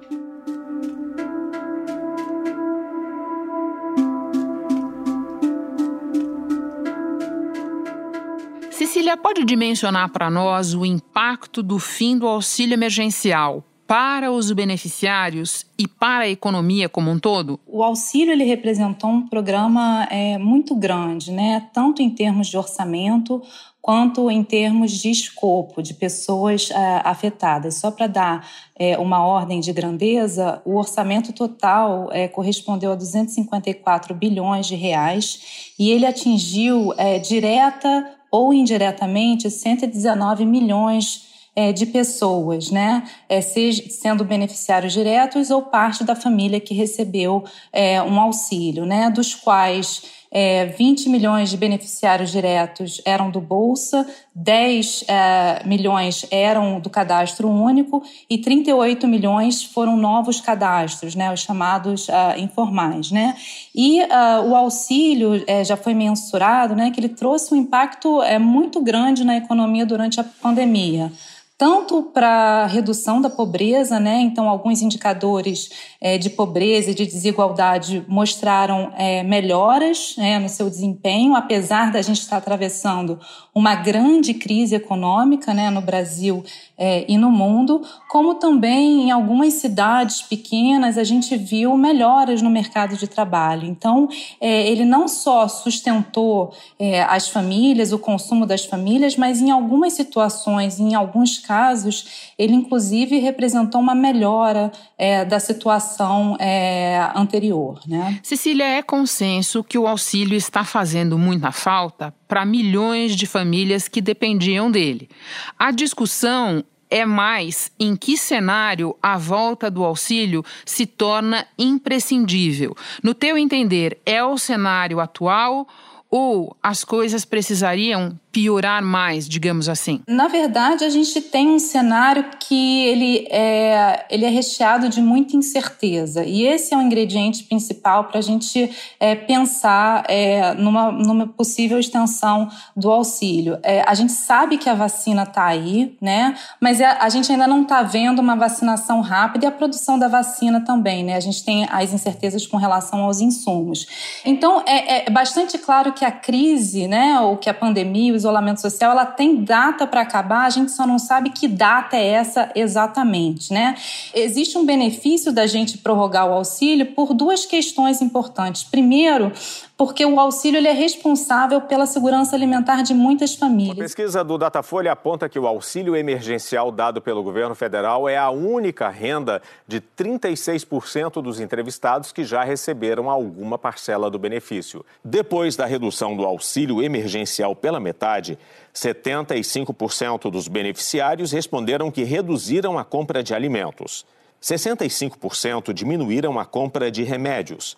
Cecília, 8.72 9.16
pode 9.16 9.46
dimensionar 9.46 10.10
para 10.10 10.30
nós 10.30 10.74
o 10.74 10.86
impacto 10.86 11.64
do 11.64 11.80
fim 11.80 12.18
do 12.18 12.28
auxílio 12.28 12.74
emergencial 12.74 13.64
para 13.88 14.32
os 14.32 14.52
beneficiários 14.52 15.66
e 15.78 15.88
para 15.88 16.26
a 16.26 16.30
economia 16.30 16.90
como 16.90 17.12
um 17.12 17.20
todo? 17.20 17.60
O 17.68 17.84
auxílio 17.84 18.32
ele 18.32 18.44
representou 18.44 19.10
um 19.10 19.28
programa 19.28 20.08
é, 20.10 20.38
muito 20.38 20.76
grande, 20.76 21.32
né? 21.32 21.68
tanto 21.74 22.02
em 22.02 22.10
termos 22.10 22.48
de 22.48 22.58
orçamento 22.58 23.42
quanto 23.86 24.32
em 24.32 24.44
termos 24.44 24.94
de 24.94 25.12
escopo 25.12 25.84
de 25.84 25.94
pessoas 25.94 26.72
é, 26.72 27.02
afetadas. 27.04 27.76
Só 27.76 27.92
para 27.92 28.08
dar 28.08 28.50
é, 28.76 28.98
uma 28.98 29.24
ordem 29.24 29.60
de 29.60 29.72
grandeza, 29.72 30.60
o 30.66 30.76
orçamento 30.76 31.32
total 31.32 32.10
é, 32.12 32.28
correspondeu 32.28 32.92
a 32.92 32.96
254 32.96 34.16
bilhões 34.16 34.66
de 34.66 34.74
reais 34.74 35.74
e 35.78 35.92
ele 35.92 36.08
atingiu 36.08 36.96
é, 36.98 37.20
direta 37.20 38.10
ou 38.32 38.52
indiretamente 38.52 39.52
119 39.52 40.46
milhões 40.46 41.35
é, 41.56 41.72
de 41.72 41.86
pessoas, 41.86 42.70
né? 42.70 43.04
É, 43.30 43.40
seja, 43.40 43.84
sendo 43.90 44.26
beneficiários 44.26 44.94
diretos 44.94 45.50
ou 45.50 45.62
parte 45.62 46.04
da 46.04 46.16
família 46.16 46.60
que 46.60 46.74
recebeu 46.74 47.44
é, 47.72 48.02
um 48.02 48.20
auxílio, 48.20 48.86
né? 48.86 49.10
Dos 49.10 49.34
quais 49.34 50.04
é, 50.38 50.66
20 50.66 51.08
milhões 51.08 51.50
de 51.50 51.56
beneficiários 51.56 52.30
diretos 52.30 53.02
eram 53.06 53.32
do 53.32 53.40
Bolsa, 53.40 54.06
10 54.36 55.06
é, 55.08 55.62
milhões 55.66 56.26
eram 56.30 56.82
do 56.82 56.90
cadastro 56.90 57.50
único 57.50 58.04
e 58.30 58.38
38 58.38 59.08
milhões 59.08 59.64
foram 59.64 59.96
novos 59.96 60.42
cadastros, 60.42 61.16
né, 61.16 61.32
os 61.32 61.40
chamados 61.40 62.10
uh, 62.10 62.38
informais. 62.38 63.12
Né? 63.12 63.34
E 63.74 64.02
uh, 64.02 64.50
o 64.50 64.56
auxílio 64.56 65.42
é, 65.48 65.64
já 65.64 65.78
foi 65.78 65.94
mensurado 65.94 66.76
né, 66.76 66.92
que 66.92 67.00
ele 67.00 67.10
trouxe 67.10 67.54
um 67.54 67.58
impacto 67.58 68.22
é, 68.22 68.38
muito 68.38 68.82
grande 68.82 69.24
na 69.24 69.38
economia 69.38 69.86
durante 69.86 70.20
a 70.20 70.24
pandemia 70.24 71.14
tanto 71.58 72.04
para 72.04 72.66
redução 72.66 73.22
da 73.22 73.30
pobreza, 73.30 73.98
né? 73.98 74.20
Então, 74.20 74.50
alguns 74.50 74.82
indicadores 74.82 75.70
é, 76.02 76.18
de 76.18 76.30
pobreza 76.30 76.92
e 76.92 76.94
de 76.94 77.06
desigualdade 77.06 78.04
mostraram 78.10 78.92
é, 78.98 79.24
melhoras 79.24 80.16
né, 80.18 80.38
no 80.38 80.50
seu 80.50 80.70
desempenho, 80.70 81.34
apesar 81.34 81.92
da 81.94 82.02
gente 82.02 82.20
estar 82.20 82.38
atravessando 82.38 83.20
uma 83.54 83.74
grande 83.74 84.34
crise 84.34 84.76
econômica, 84.76 85.54
né, 85.54 85.70
no 85.70 85.80
Brasil 85.80 86.44
é, 86.78 87.06
e 87.08 87.18
no 87.18 87.32
mundo, 87.32 87.82
como 88.10 88.36
também 88.36 89.04
em 89.04 89.12
algumas 89.12 89.54
cidades 89.56 90.22
pequenas 90.22 90.98
a 90.98 91.04
gente 91.04 91.36
viu 91.38 91.76
melhoras 91.78 92.42
no 92.42 92.50
mercado 92.50 92.98
de 92.98 93.08
trabalho. 93.08 93.66
Então, 93.66 94.10
é, 94.42 94.68
ele 94.70 94.84
não 94.84 95.08
só 95.08 95.48
sustentou 95.48 96.54
é, 96.78 97.04
as 97.04 97.28
famílias, 97.28 97.94
o 97.94 98.00
consumo 98.00 98.46
das 98.46 98.66
famílias, 98.66 99.16
mas 99.16 99.42
em 99.42 99.52
algumas 99.52 99.94
situações, 99.94 100.80
em 100.80 100.94
alguns 100.94 101.40
casos, 101.40 102.34
ele 102.38 102.54
inclusive 102.54 103.20
representou 103.20 103.80
uma 103.80 103.96
melhora 103.96 104.72
é, 104.98 105.24
da 105.24 105.40
situação 105.40 106.36
é, 106.40 107.10
anterior. 107.16 107.80
Né? 107.88 108.20
Cecília, 108.22 108.66
é 108.66 108.82
consenso 108.82 109.64
que 109.64 109.78
o 109.78 109.88
auxílio 109.88 110.36
está 110.36 110.64
fazendo 110.64 111.18
muita 111.18 111.52
falta 111.52 112.14
para 112.28 112.46
milhões 112.46 113.16
de 113.16 113.26
famílias 113.26 113.88
que 113.88 114.02
dependiam 114.02 114.72
dele. 114.72 115.10
A 115.58 115.72
discussão 115.72 116.64
é 116.90 117.06
mais 117.06 117.72
em 117.80 117.96
que 117.96 118.18
cenário 118.18 118.96
a 119.02 119.18
volta 119.18 119.70
do 119.70 119.84
auxílio 119.84 120.44
se 120.66 120.86
torna 120.86 121.48
imprescindível. 121.58 122.76
No 123.04 123.14
teu 123.14 123.38
entender, 123.38 124.00
é 124.06 124.24
o 124.24 124.38
cenário 124.38 125.00
atual 125.00 125.68
ou 126.18 126.56
as 126.64 126.86
coisas 126.86 127.26
precisariam 127.26 128.18
piorar 128.32 128.82
mais, 128.82 129.28
digamos 129.28 129.68
assim? 129.68 130.02
Na 130.08 130.30
verdade, 130.30 130.86
a 130.86 130.90
gente 130.90 131.22
tem 131.22 131.50
um 131.50 131.60
cenário 131.60 132.26
que 132.40 132.86
ele 132.86 133.28
é, 133.30 134.06
ele 134.10 134.26
é 134.26 134.30
recheado 134.30 134.88
de 134.88 135.02
muita 135.02 135.36
incerteza. 135.36 136.24
E 136.24 136.44
esse 136.44 136.74
é 136.74 136.78
o 136.78 136.82
ingrediente 136.82 137.44
principal 137.44 138.06
para 138.06 138.20
a 138.20 138.22
gente 138.22 138.70
é, 139.00 139.16
pensar 139.16 140.06
é, 140.08 140.54
numa, 140.54 140.90
numa 140.90 141.28
possível 141.28 141.80
extensão 141.80 142.50
do 142.76 142.92
auxílio. 142.92 143.58
É, 143.62 143.84
a 143.86 143.94
gente 143.94 144.12
sabe 144.14 144.58
que 144.58 144.70
a 144.70 144.74
vacina 144.74 145.24
está 145.24 145.46
aí, 145.46 145.98
né? 146.02 146.36
Mas 146.62 146.80
a, 146.80 146.84
é, 146.84 146.98
a 147.00 147.10
gente 147.10 147.30
ainda 147.30 147.48
não 147.48 147.64
está 147.64 147.84
vendo 147.84 148.20
uma 148.20 148.36
vacinação 148.36 149.02
rápida 149.02 149.46
e 149.46 149.48
a 149.48 149.52
produção 149.52 150.00
da 150.00 150.08
vacina 150.08 150.62
também, 150.62 151.04
né? 151.04 151.16
A 151.16 151.22
gente 151.22 151.44
tem 151.44 151.68
as 151.70 151.94
incertezas 151.94 152.48
com 152.48 152.56
relação 152.58 153.00
aos 153.00 153.20
insumos. 153.20 153.86
Então, 154.26 154.62
é, 154.66 155.08
é 155.08 155.10
bastante 155.10 155.58
claro 155.58 155.94
que 155.94 156.05
a 156.06 156.12
crise, 156.12 156.88
né, 156.88 157.20
ou 157.20 157.38
que 157.38 157.50
a 157.50 157.54
pandemia, 157.54 158.14
os 158.14 158.26
isolamento 158.26 158.60
social, 158.60 158.92
ela 158.92 159.06
tem 159.06 159.44
data 159.44 159.86
para 159.86 160.02
acabar, 160.02 160.46
a 160.46 160.50
gente 160.50 160.72
só 160.72 160.88
não 160.88 160.98
sabe 160.98 161.30
que 161.30 161.48
data 161.48 161.96
é 161.96 162.08
essa 162.08 162.52
exatamente, 162.56 163.54
né? 163.54 163.76
Existe 164.14 164.58
um 164.58 164.66
benefício 164.66 165.32
da 165.32 165.46
gente 165.46 165.78
prorrogar 165.78 166.28
o 166.28 166.34
auxílio 166.34 166.88
por 166.88 167.14
duas 167.14 167.46
questões 167.46 168.02
importantes. 168.02 168.64
Primeiro, 168.64 169.32
porque 169.78 170.06
o 170.06 170.20
auxílio 170.20 170.58
ele 170.58 170.70
é 170.70 170.74
responsável 170.74 171.60
pela 171.60 171.86
segurança 171.86 172.36
alimentar 172.36 172.82
de 172.82 172.94
muitas 172.94 173.36
famílias. 173.36 173.78
A 173.78 173.82
pesquisa 173.82 174.24
do 174.24 174.38
Datafolha 174.38 174.94
aponta 174.94 175.28
que 175.28 175.38
o 175.38 175.46
auxílio 175.46 175.96
emergencial 175.98 176.72
dado 176.72 177.02
pelo 177.02 177.22
governo 177.22 177.54
federal 177.54 178.08
é 178.08 178.18
a 178.18 178.30
única 178.30 178.88
renda 178.88 179.42
de 179.68 179.82
36% 179.82 181.22
dos 181.22 181.42
entrevistados 181.42 182.14
que 182.14 182.24
já 182.24 182.44
receberam 182.44 183.10
alguma 183.10 183.58
parcela 183.58 184.10
do 184.10 184.18
benefício. 184.18 184.86
Depois 185.04 185.58
da 185.58 185.66
redução 185.66 186.16
do 186.16 186.26
auxílio 186.26 186.82
emergencial 186.82 187.54
pela 187.54 187.80
metade, 187.80 188.40
75% 188.74 190.32
dos 190.32 190.48
beneficiários 190.48 191.34
responderam 191.34 191.92
que 191.92 192.04
reduziram 192.04 192.78
a 192.80 192.86
compra 192.86 193.22
de 193.22 193.34
alimentos. 193.34 194.06
65% 194.42 195.74
diminuíram 195.74 196.40
a 196.40 196.46
compra 196.46 196.90
de 196.90 197.04
remédios. 197.04 197.76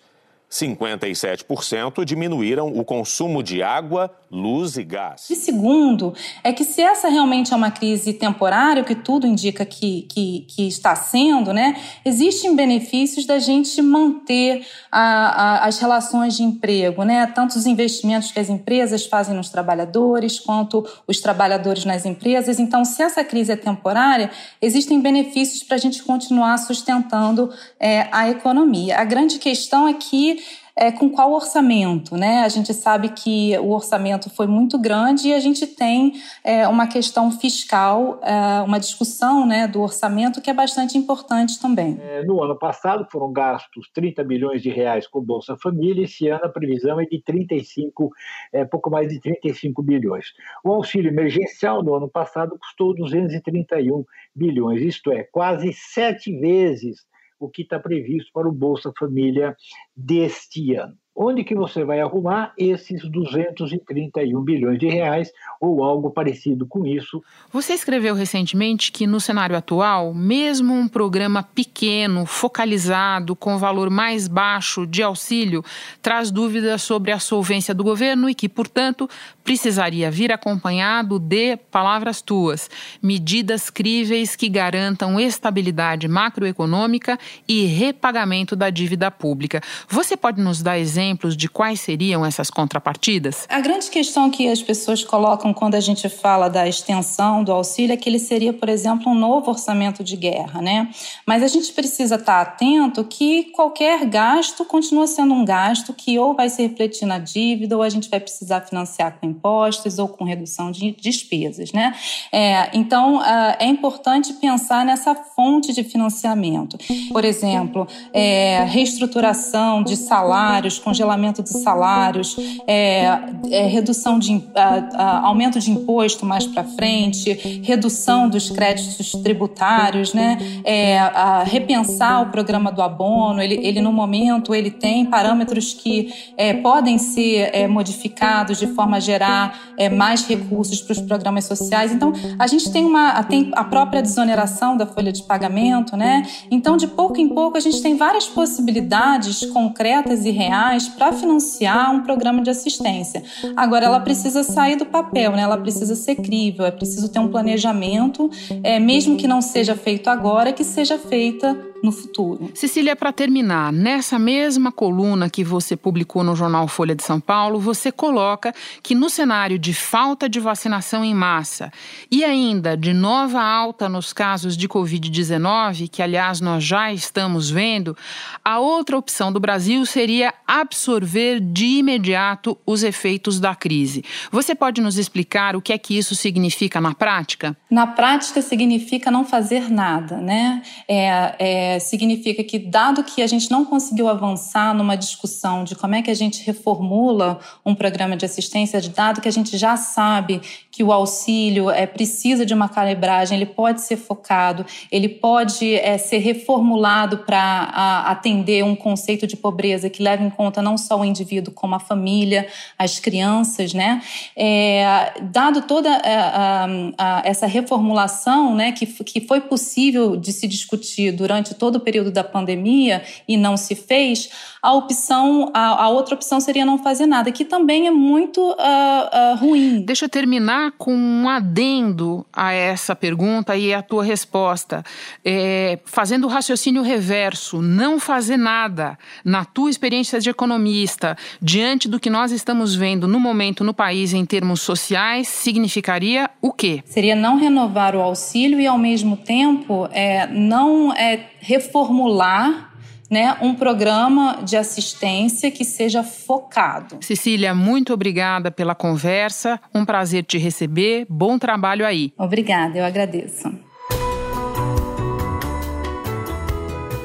57% 0.50 2.04
diminuíram 2.04 2.68
o 2.68 2.82
consumo 2.82 3.42
de 3.42 3.62
água, 3.62 4.10
luz 4.30 4.76
e 4.78 4.84
gás. 4.84 5.28
E 5.28 5.36
segundo, 5.36 6.14
é 6.42 6.52
que 6.52 6.64
se 6.64 6.80
essa 6.80 7.08
realmente 7.08 7.52
é 7.52 7.56
uma 7.56 7.70
crise 7.70 8.14
temporária, 8.14 8.82
o 8.82 8.84
que 8.84 8.94
tudo 8.94 9.26
indica 9.26 9.64
que, 9.66 10.02
que, 10.02 10.46
que 10.48 10.66
está 10.66 10.94
sendo, 10.96 11.52
né, 11.52 11.76
existem 12.04 12.56
benefícios 12.56 13.26
da 13.26 13.38
gente 13.38 13.80
manter 13.82 14.66
a, 14.90 15.00
a, 15.00 15.66
as 15.66 15.78
relações 15.78 16.36
de 16.36 16.42
emprego, 16.42 17.04
né, 17.04 17.26
tanto 17.26 17.56
os 17.56 17.66
investimentos 17.66 18.32
que 18.32 18.40
as 18.40 18.48
empresas 18.48 19.04
fazem 19.04 19.34
nos 19.34 19.50
trabalhadores, 19.50 20.40
quanto 20.40 20.86
os 21.06 21.20
trabalhadores 21.20 21.84
nas 21.84 22.06
empresas. 22.06 22.58
Então, 22.58 22.84
se 22.84 23.02
essa 23.02 23.22
crise 23.22 23.52
é 23.52 23.56
temporária, 23.56 24.30
existem 24.62 25.00
benefícios 25.00 25.62
para 25.62 25.76
a 25.76 25.80
gente 25.80 26.02
continuar 26.02 26.56
sustentando 26.58 27.50
é, 27.78 28.08
a 28.10 28.30
economia. 28.30 28.98
A 28.98 29.04
grande 29.04 29.38
questão 29.38 29.86
é 29.86 29.94
que 29.94 30.37
é, 30.78 30.92
com 30.92 31.10
qual 31.10 31.32
orçamento, 31.32 32.16
né? 32.16 32.44
A 32.44 32.48
gente 32.48 32.72
sabe 32.72 33.08
que 33.08 33.58
o 33.58 33.72
orçamento 33.72 34.30
foi 34.30 34.46
muito 34.46 34.78
grande 34.78 35.28
e 35.28 35.34
a 35.34 35.40
gente 35.40 35.66
tem 35.66 36.12
é, 36.44 36.68
uma 36.68 36.86
questão 36.86 37.32
fiscal, 37.32 38.20
é, 38.22 38.62
uma 38.62 38.78
discussão 38.78 39.44
né, 39.44 39.66
do 39.66 39.82
orçamento 39.82 40.40
que 40.40 40.48
é 40.48 40.54
bastante 40.54 40.96
importante 40.96 41.60
também. 41.60 41.98
É, 42.00 42.22
no 42.22 42.40
ano 42.40 42.56
passado 42.56 43.04
foram 43.10 43.32
gastos 43.32 43.90
30 43.92 44.22
bilhões 44.22 44.62
de 44.62 44.70
reais 44.70 45.08
com 45.08 45.20
Bolsa 45.20 45.56
Família, 45.60 46.04
esse 46.04 46.28
ano 46.28 46.44
a 46.44 46.48
previsão 46.48 47.00
é 47.00 47.04
de 47.04 47.20
35, 47.24 48.12
é, 48.52 48.64
pouco 48.64 48.88
mais 48.88 49.08
de 49.08 49.20
35 49.20 49.82
bilhões. 49.82 50.26
O 50.62 50.72
auxílio 50.72 51.10
emergencial 51.10 51.82
no 51.82 51.96
ano 51.96 52.08
passado 52.08 52.56
custou 52.56 52.94
231 52.94 54.04
bilhões, 54.32 54.80
isto 54.80 55.10
é, 55.10 55.24
quase 55.24 55.72
sete 55.72 56.30
vezes 56.38 57.07
o 57.38 57.48
que 57.48 57.62
está 57.62 57.78
previsto 57.78 58.30
para 58.32 58.48
o 58.48 58.52
Bolsa 58.52 58.92
Família 58.98 59.56
deste 59.96 60.74
ano. 60.74 60.96
Onde 61.20 61.42
que 61.42 61.52
você 61.52 61.82
vai 61.82 61.98
arrumar 61.98 62.52
esses 62.56 63.02
231 63.10 64.40
bilhões 64.40 64.78
de 64.78 64.86
reais 64.86 65.32
ou 65.60 65.82
algo 65.82 66.12
parecido 66.12 66.64
com 66.64 66.86
isso? 66.86 67.20
Você 67.52 67.72
escreveu 67.72 68.14
recentemente 68.14 68.92
que 68.92 69.04
no 69.04 69.18
cenário 69.18 69.56
atual, 69.56 70.14
mesmo 70.14 70.72
um 70.72 70.86
programa 70.86 71.42
pequeno, 71.42 72.24
focalizado, 72.24 73.34
com 73.34 73.58
valor 73.58 73.90
mais 73.90 74.28
baixo 74.28 74.86
de 74.86 75.02
auxílio, 75.02 75.64
traz 76.00 76.30
dúvidas 76.30 76.82
sobre 76.82 77.10
a 77.10 77.18
solvência 77.18 77.74
do 77.74 77.82
governo 77.82 78.30
e 78.30 78.34
que, 78.34 78.48
portanto, 78.48 79.10
precisaria 79.42 80.12
vir 80.12 80.30
acompanhado 80.30 81.18
de 81.18 81.56
palavras 81.56 82.22
tuas, 82.22 82.70
medidas 83.02 83.70
críveis 83.70 84.36
que 84.36 84.48
garantam 84.48 85.18
estabilidade 85.18 86.06
macroeconômica 86.06 87.18
e 87.48 87.64
repagamento 87.66 88.54
da 88.54 88.70
dívida 88.70 89.10
pública. 89.10 89.60
Você 89.88 90.16
pode 90.16 90.40
nos 90.40 90.62
dar 90.62 90.78
exemplos 90.78 91.07
exemplos 91.08 91.36
de 91.36 91.48
quais 91.48 91.80
seriam 91.80 92.24
essas 92.24 92.50
contrapartidas? 92.50 93.46
A 93.48 93.60
grande 93.60 93.90
questão 93.90 94.30
que 94.30 94.48
as 94.48 94.62
pessoas 94.62 95.02
colocam 95.02 95.54
quando 95.54 95.74
a 95.74 95.80
gente 95.80 96.08
fala 96.08 96.48
da 96.48 96.68
extensão 96.68 97.42
do 97.42 97.52
auxílio 97.52 97.94
é 97.94 97.96
que 97.96 98.08
ele 98.08 98.18
seria, 98.18 98.52
por 98.52 98.68
exemplo, 98.68 99.10
um 99.10 99.14
novo 99.14 99.50
orçamento 99.50 100.04
de 100.04 100.16
guerra, 100.16 100.60
né? 100.60 100.90
Mas 101.26 101.42
a 101.42 101.48
gente 101.48 101.72
precisa 101.72 102.16
estar 102.16 102.40
atento 102.40 103.04
que 103.04 103.44
qualquer 103.52 104.04
gasto 104.06 104.64
continua 104.64 105.06
sendo 105.06 105.32
um 105.32 105.44
gasto 105.44 105.92
que 105.92 106.18
ou 106.18 106.34
vai 106.34 106.50
se 106.50 106.62
refletir 106.62 107.06
na 107.06 107.18
dívida 107.18 107.76
ou 107.76 107.82
a 107.82 107.88
gente 107.88 108.08
vai 108.10 108.20
precisar 108.20 108.60
financiar 108.62 109.18
com 109.18 109.26
impostos 109.26 109.98
ou 109.98 110.08
com 110.08 110.24
redução 110.24 110.70
de 110.70 110.92
despesas, 110.92 111.72
né? 111.72 111.94
É, 112.30 112.70
então, 112.76 113.20
ah, 113.20 113.56
é 113.58 113.66
importante 113.66 114.34
pensar 114.34 114.84
nessa 114.84 115.14
fonte 115.14 115.72
de 115.72 115.82
financiamento. 115.82 116.76
Por 117.12 117.24
exemplo, 117.24 117.86
é, 118.12 118.64
reestruturação 118.64 119.82
de 119.82 119.96
salários 119.96 120.78
com 120.78 120.92
congelamento 120.98 121.42
de 121.42 121.50
salários, 121.50 122.36
é, 122.66 123.20
é, 123.50 123.66
redução 123.66 124.18
de 124.18 124.42
a, 124.54 124.88
a, 124.94 125.26
aumento 125.26 125.60
de 125.60 125.70
imposto 125.70 126.26
mais 126.26 126.46
para 126.46 126.64
frente, 126.64 127.32
redução 127.62 128.28
dos 128.28 128.50
créditos 128.50 129.12
tributários, 129.22 130.12
né? 130.12 130.38
É, 130.64 130.98
a, 130.98 131.44
repensar 131.44 132.22
o 132.22 132.30
programa 132.30 132.72
do 132.72 132.82
abono. 132.82 133.40
Ele, 133.40 133.54
ele 133.62 133.80
no 133.80 133.92
momento 133.92 134.54
ele 134.54 134.70
tem 134.70 135.04
parâmetros 135.04 135.72
que 135.72 136.12
é, 136.36 136.54
podem 136.54 136.98
ser 136.98 137.50
é, 137.52 137.68
modificados 137.68 138.58
de 138.58 138.66
forma 138.66 138.96
a 138.96 139.00
gerar 139.00 139.58
é, 139.76 139.88
mais 139.88 140.26
recursos 140.26 140.82
para 140.82 140.92
os 140.92 141.00
programas 141.00 141.44
sociais. 141.44 141.92
Então 141.92 142.12
a 142.38 142.46
gente 142.46 142.72
tem 142.72 142.84
uma 142.84 143.22
tem 143.22 143.50
a 143.54 143.62
própria 143.62 144.02
desoneração 144.02 144.76
da 144.76 144.86
folha 144.86 145.12
de 145.12 145.22
pagamento, 145.22 145.96
né? 145.96 146.26
Então 146.50 146.76
de 146.76 146.88
pouco 146.88 147.20
em 147.20 147.28
pouco 147.28 147.56
a 147.56 147.60
gente 147.60 147.80
tem 147.80 147.96
várias 147.96 148.26
possibilidades 148.26 149.44
concretas 149.46 150.24
e 150.24 150.30
reais 150.30 150.87
para 150.90 151.12
financiar 151.12 151.94
um 151.94 152.02
programa 152.02 152.42
de 152.42 152.50
assistência. 152.50 153.22
Agora, 153.56 153.86
ela 153.86 154.00
precisa 154.00 154.42
sair 154.42 154.76
do 154.76 154.86
papel, 154.86 155.32
né? 155.32 155.42
ela 155.42 155.56
precisa 155.56 155.94
ser 155.94 156.16
crível, 156.16 156.64
é 156.66 156.70
preciso 156.70 157.08
ter 157.08 157.18
um 157.18 157.28
planejamento, 157.28 158.30
é, 158.62 158.78
mesmo 158.78 159.16
que 159.16 159.26
não 159.26 159.40
seja 159.40 159.74
feito 159.76 160.08
agora, 160.08 160.52
que 160.52 160.64
seja 160.64 160.98
feita 160.98 161.56
no 161.82 161.92
futuro. 161.92 162.50
Cecília, 162.54 162.96
para 162.96 163.12
terminar, 163.12 163.72
nessa 163.72 164.18
mesma 164.18 164.72
coluna 164.72 165.30
que 165.30 165.44
você 165.44 165.76
publicou 165.76 166.24
no 166.24 166.34
jornal 166.34 166.66
Folha 166.66 166.94
de 166.94 167.02
São 167.02 167.20
Paulo, 167.20 167.60
você 167.60 167.92
coloca 167.92 168.54
que 168.82 168.94
no 168.94 169.08
cenário 169.08 169.58
de 169.58 169.72
falta 169.72 170.28
de 170.28 170.40
vacinação 170.40 171.04
em 171.04 171.14
massa 171.14 171.72
e 172.10 172.24
ainda 172.24 172.76
de 172.76 172.92
nova 172.92 173.40
alta 173.40 173.88
nos 173.88 174.12
casos 174.12 174.56
de 174.56 174.68
Covid-19, 174.68 175.88
que 175.88 176.02
aliás 176.02 176.40
nós 176.40 176.64
já 176.64 176.92
estamos 176.92 177.50
vendo, 177.50 177.96
a 178.44 178.58
outra 178.58 178.96
opção 178.96 179.32
do 179.32 179.40
Brasil 179.40 179.84
seria 179.86 180.34
absorver 180.46 181.40
de 181.40 181.66
imediato 181.78 182.58
os 182.66 182.82
efeitos 182.82 183.38
da 183.38 183.54
crise. 183.54 184.04
Você 184.30 184.54
pode 184.54 184.80
nos 184.80 184.98
explicar 184.98 185.54
o 185.54 185.62
que 185.62 185.72
é 185.72 185.78
que 185.78 185.96
isso 185.96 186.14
significa 186.14 186.80
na 186.80 186.94
prática? 186.94 187.56
Na 187.70 187.86
prática 187.86 188.42
significa 188.42 189.10
não 189.10 189.24
fazer 189.24 189.70
nada, 189.70 190.16
né? 190.18 190.62
É, 190.88 191.34
é 191.38 191.67
significa 191.80 192.44
que, 192.44 192.58
dado 192.58 193.02
que 193.02 193.20
a 193.22 193.26
gente 193.26 193.50
não 193.50 193.64
conseguiu 193.64 194.08
avançar 194.08 194.74
numa 194.74 194.96
discussão 194.96 195.64
de 195.64 195.74
como 195.74 195.94
é 195.94 196.02
que 196.02 196.10
a 196.10 196.14
gente 196.14 196.44
reformula 196.44 197.40
um 197.66 197.74
programa 197.74 198.16
de 198.16 198.24
assistência, 198.24 198.80
dado 198.80 199.20
que 199.20 199.28
a 199.28 199.32
gente 199.32 199.56
já 199.58 199.76
sabe 199.76 200.40
que 200.78 200.84
o 200.84 200.92
auxílio 200.92 201.72
é, 201.72 201.88
precisa 201.88 202.46
de 202.46 202.54
uma 202.54 202.68
calibragem, 202.68 203.36
ele 203.36 203.46
pode 203.46 203.80
ser 203.80 203.96
focado, 203.96 204.64
ele 204.92 205.08
pode 205.08 205.74
é, 205.74 205.98
ser 205.98 206.18
reformulado 206.18 207.18
para 207.26 207.64
atender 208.06 208.64
um 208.64 208.76
conceito 208.76 209.26
de 209.26 209.36
pobreza 209.36 209.90
que 209.90 210.00
leva 210.00 210.22
em 210.22 210.30
conta 210.30 210.62
não 210.62 210.78
só 210.78 211.00
o 211.00 211.04
indivíduo, 211.04 211.52
como 211.52 211.74
a 211.74 211.80
família, 211.80 212.46
as 212.78 213.00
crianças, 213.00 213.74
né? 213.74 214.00
É, 214.36 215.14
dado 215.20 215.62
toda 215.62 215.90
a, 215.90 216.64
a, 216.64 216.68
a, 216.96 217.22
essa 217.24 217.48
reformulação, 217.48 218.54
né, 218.54 218.70
que, 218.70 218.86
que 218.86 219.20
foi 219.20 219.40
possível 219.40 220.16
de 220.16 220.32
se 220.32 220.46
discutir 220.46 221.10
durante 221.10 221.56
todo 221.56 221.74
o 221.74 221.80
período 221.80 222.12
da 222.12 222.22
pandemia 222.22 223.02
e 223.26 223.36
não 223.36 223.56
se 223.56 223.74
fez, 223.74 224.30
a 224.62 224.72
opção, 224.74 225.50
a, 225.52 225.84
a 225.84 225.88
outra 225.88 226.14
opção 226.14 226.38
seria 226.40 226.64
não 226.64 226.78
fazer 226.78 227.06
nada, 227.06 227.32
que 227.32 227.44
também 227.44 227.88
é 227.88 227.90
muito 227.90 228.40
uh, 228.40 228.54
uh, 228.54 229.36
ruim. 229.40 229.80
Deixa 229.80 230.04
eu 230.04 230.08
terminar 230.08 230.67
com 230.76 230.94
um 230.94 231.28
adendo 231.28 232.26
a 232.32 232.52
essa 232.52 232.94
pergunta 232.94 233.56
e 233.56 233.72
a 233.72 233.82
tua 233.82 234.04
resposta. 234.04 234.84
É, 235.24 235.78
fazendo 235.84 236.24
o 236.26 236.30
raciocínio 236.30 236.82
reverso, 236.82 237.60
não 237.62 237.98
fazer 237.98 238.36
nada, 238.36 238.98
na 239.24 239.44
tua 239.44 239.70
experiência 239.70 240.20
de 240.20 240.30
economista, 240.30 241.16
diante 241.40 241.88
do 241.88 242.00
que 242.00 242.10
nós 242.10 242.32
estamos 242.32 242.74
vendo 242.74 243.06
no 243.08 243.20
momento 243.20 243.64
no 243.64 243.74
país 243.74 244.12
em 244.12 244.24
termos 244.24 244.60
sociais, 244.60 245.28
significaria 245.28 246.30
o 246.40 246.52
quê? 246.52 246.82
Seria 246.84 247.14
não 247.14 247.38
renovar 247.38 247.94
o 247.94 248.00
auxílio 248.00 248.60
e, 248.60 248.66
ao 248.66 248.78
mesmo 248.78 249.16
tempo, 249.16 249.88
é, 249.92 250.26
não 250.26 250.92
é, 250.92 251.30
reformular 251.40 252.67
né, 253.10 253.36
um 253.40 253.54
programa 253.54 254.40
de 254.42 254.56
assistência 254.56 255.50
que 255.50 255.64
seja 255.64 256.02
focado. 256.02 256.98
Cecília, 257.00 257.54
muito 257.54 257.92
obrigada 257.92 258.50
pela 258.50 258.74
conversa. 258.74 259.60
Um 259.74 259.84
prazer 259.84 260.24
te 260.24 260.38
receber. 260.38 261.06
Bom 261.08 261.38
trabalho 261.38 261.86
aí. 261.86 262.12
Obrigada, 262.18 262.78
eu 262.78 262.84
agradeço. 262.84 263.68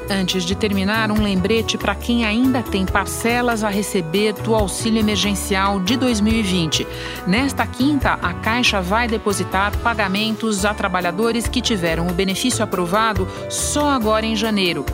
Antes 0.08 0.44
de 0.44 0.54
terminar, 0.54 1.10
um 1.10 1.22
lembrete 1.22 1.78
para 1.78 1.94
quem 1.94 2.26
ainda 2.26 2.62
tem 2.62 2.84
parcelas 2.84 3.64
a 3.64 3.70
receber 3.70 4.34
do 4.34 4.54
auxílio 4.54 5.00
emergencial 5.00 5.80
de 5.80 5.96
2020. 5.96 6.86
Nesta 7.26 7.66
quinta, 7.66 8.12
a 8.12 8.34
Caixa 8.34 8.82
vai 8.82 9.08
depositar 9.08 9.76
pagamentos 9.78 10.66
a 10.66 10.74
trabalhadores 10.74 11.48
que 11.48 11.62
tiveram 11.62 12.06
o 12.06 12.12
benefício 12.12 12.62
aprovado 12.62 13.26
só 13.48 13.88
agora 13.88 14.26
em 14.26 14.36
janeiro. 14.36 14.84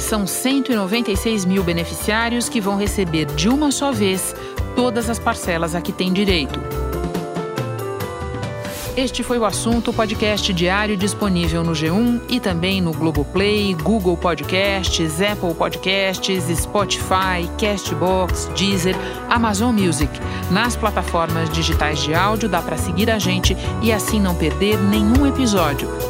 São 0.00 0.26
196 0.26 1.44
mil 1.44 1.62
beneficiários 1.62 2.48
que 2.48 2.60
vão 2.60 2.76
receber 2.76 3.26
de 3.26 3.48
uma 3.48 3.70
só 3.70 3.92
vez 3.92 4.34
todas 4.74 5.08
as 5.08 5.18
parcelas 5.18 5.74
a 5.74 5.80
que 5.80 5.92
têm 5.92 6.12
direito. 6.12 6.58
Este 8.96 9.22
foi 9.22 9.38
o 9.38 9.44
assunto 9.44 9.92
podcast 9.92 10.52
diário 10.52 10.96
disponível 10.96 11.62
no 11.62 11.72
G1 11.72 12.22
e 12.28 12.40
também 12.40 12.80
no 12.80 12.92
Globoplay, 12.92 13.72
Google 13.74 14.16
Podcasts, 14.16 15.22
Apple 15.22 15.54
Podcasts, 15.54 16.44
Spotify, 16.58 17.48
Castbox, 17.58 18.50
Deezer, 18.56 18.96
Amazon 19.28 19.74
Music. 19.74 20.10
Nas 20.50 20.76
plataformas 20.76 21.48
digitais 21.50 22.00
de 22.00 22.14
áudio 22.14 22.48
dá 22.48 22.60
para 22.60 22.76
seguir 22.76 23.10
a 23.10 23.18
gente 23.18 23.56
e 23.80 23.92
assim 23.92 24.20
não 24.20 24.34
perder 24.34 24.76
nenhum 24.76 25.26
episódio. 25.26 26.09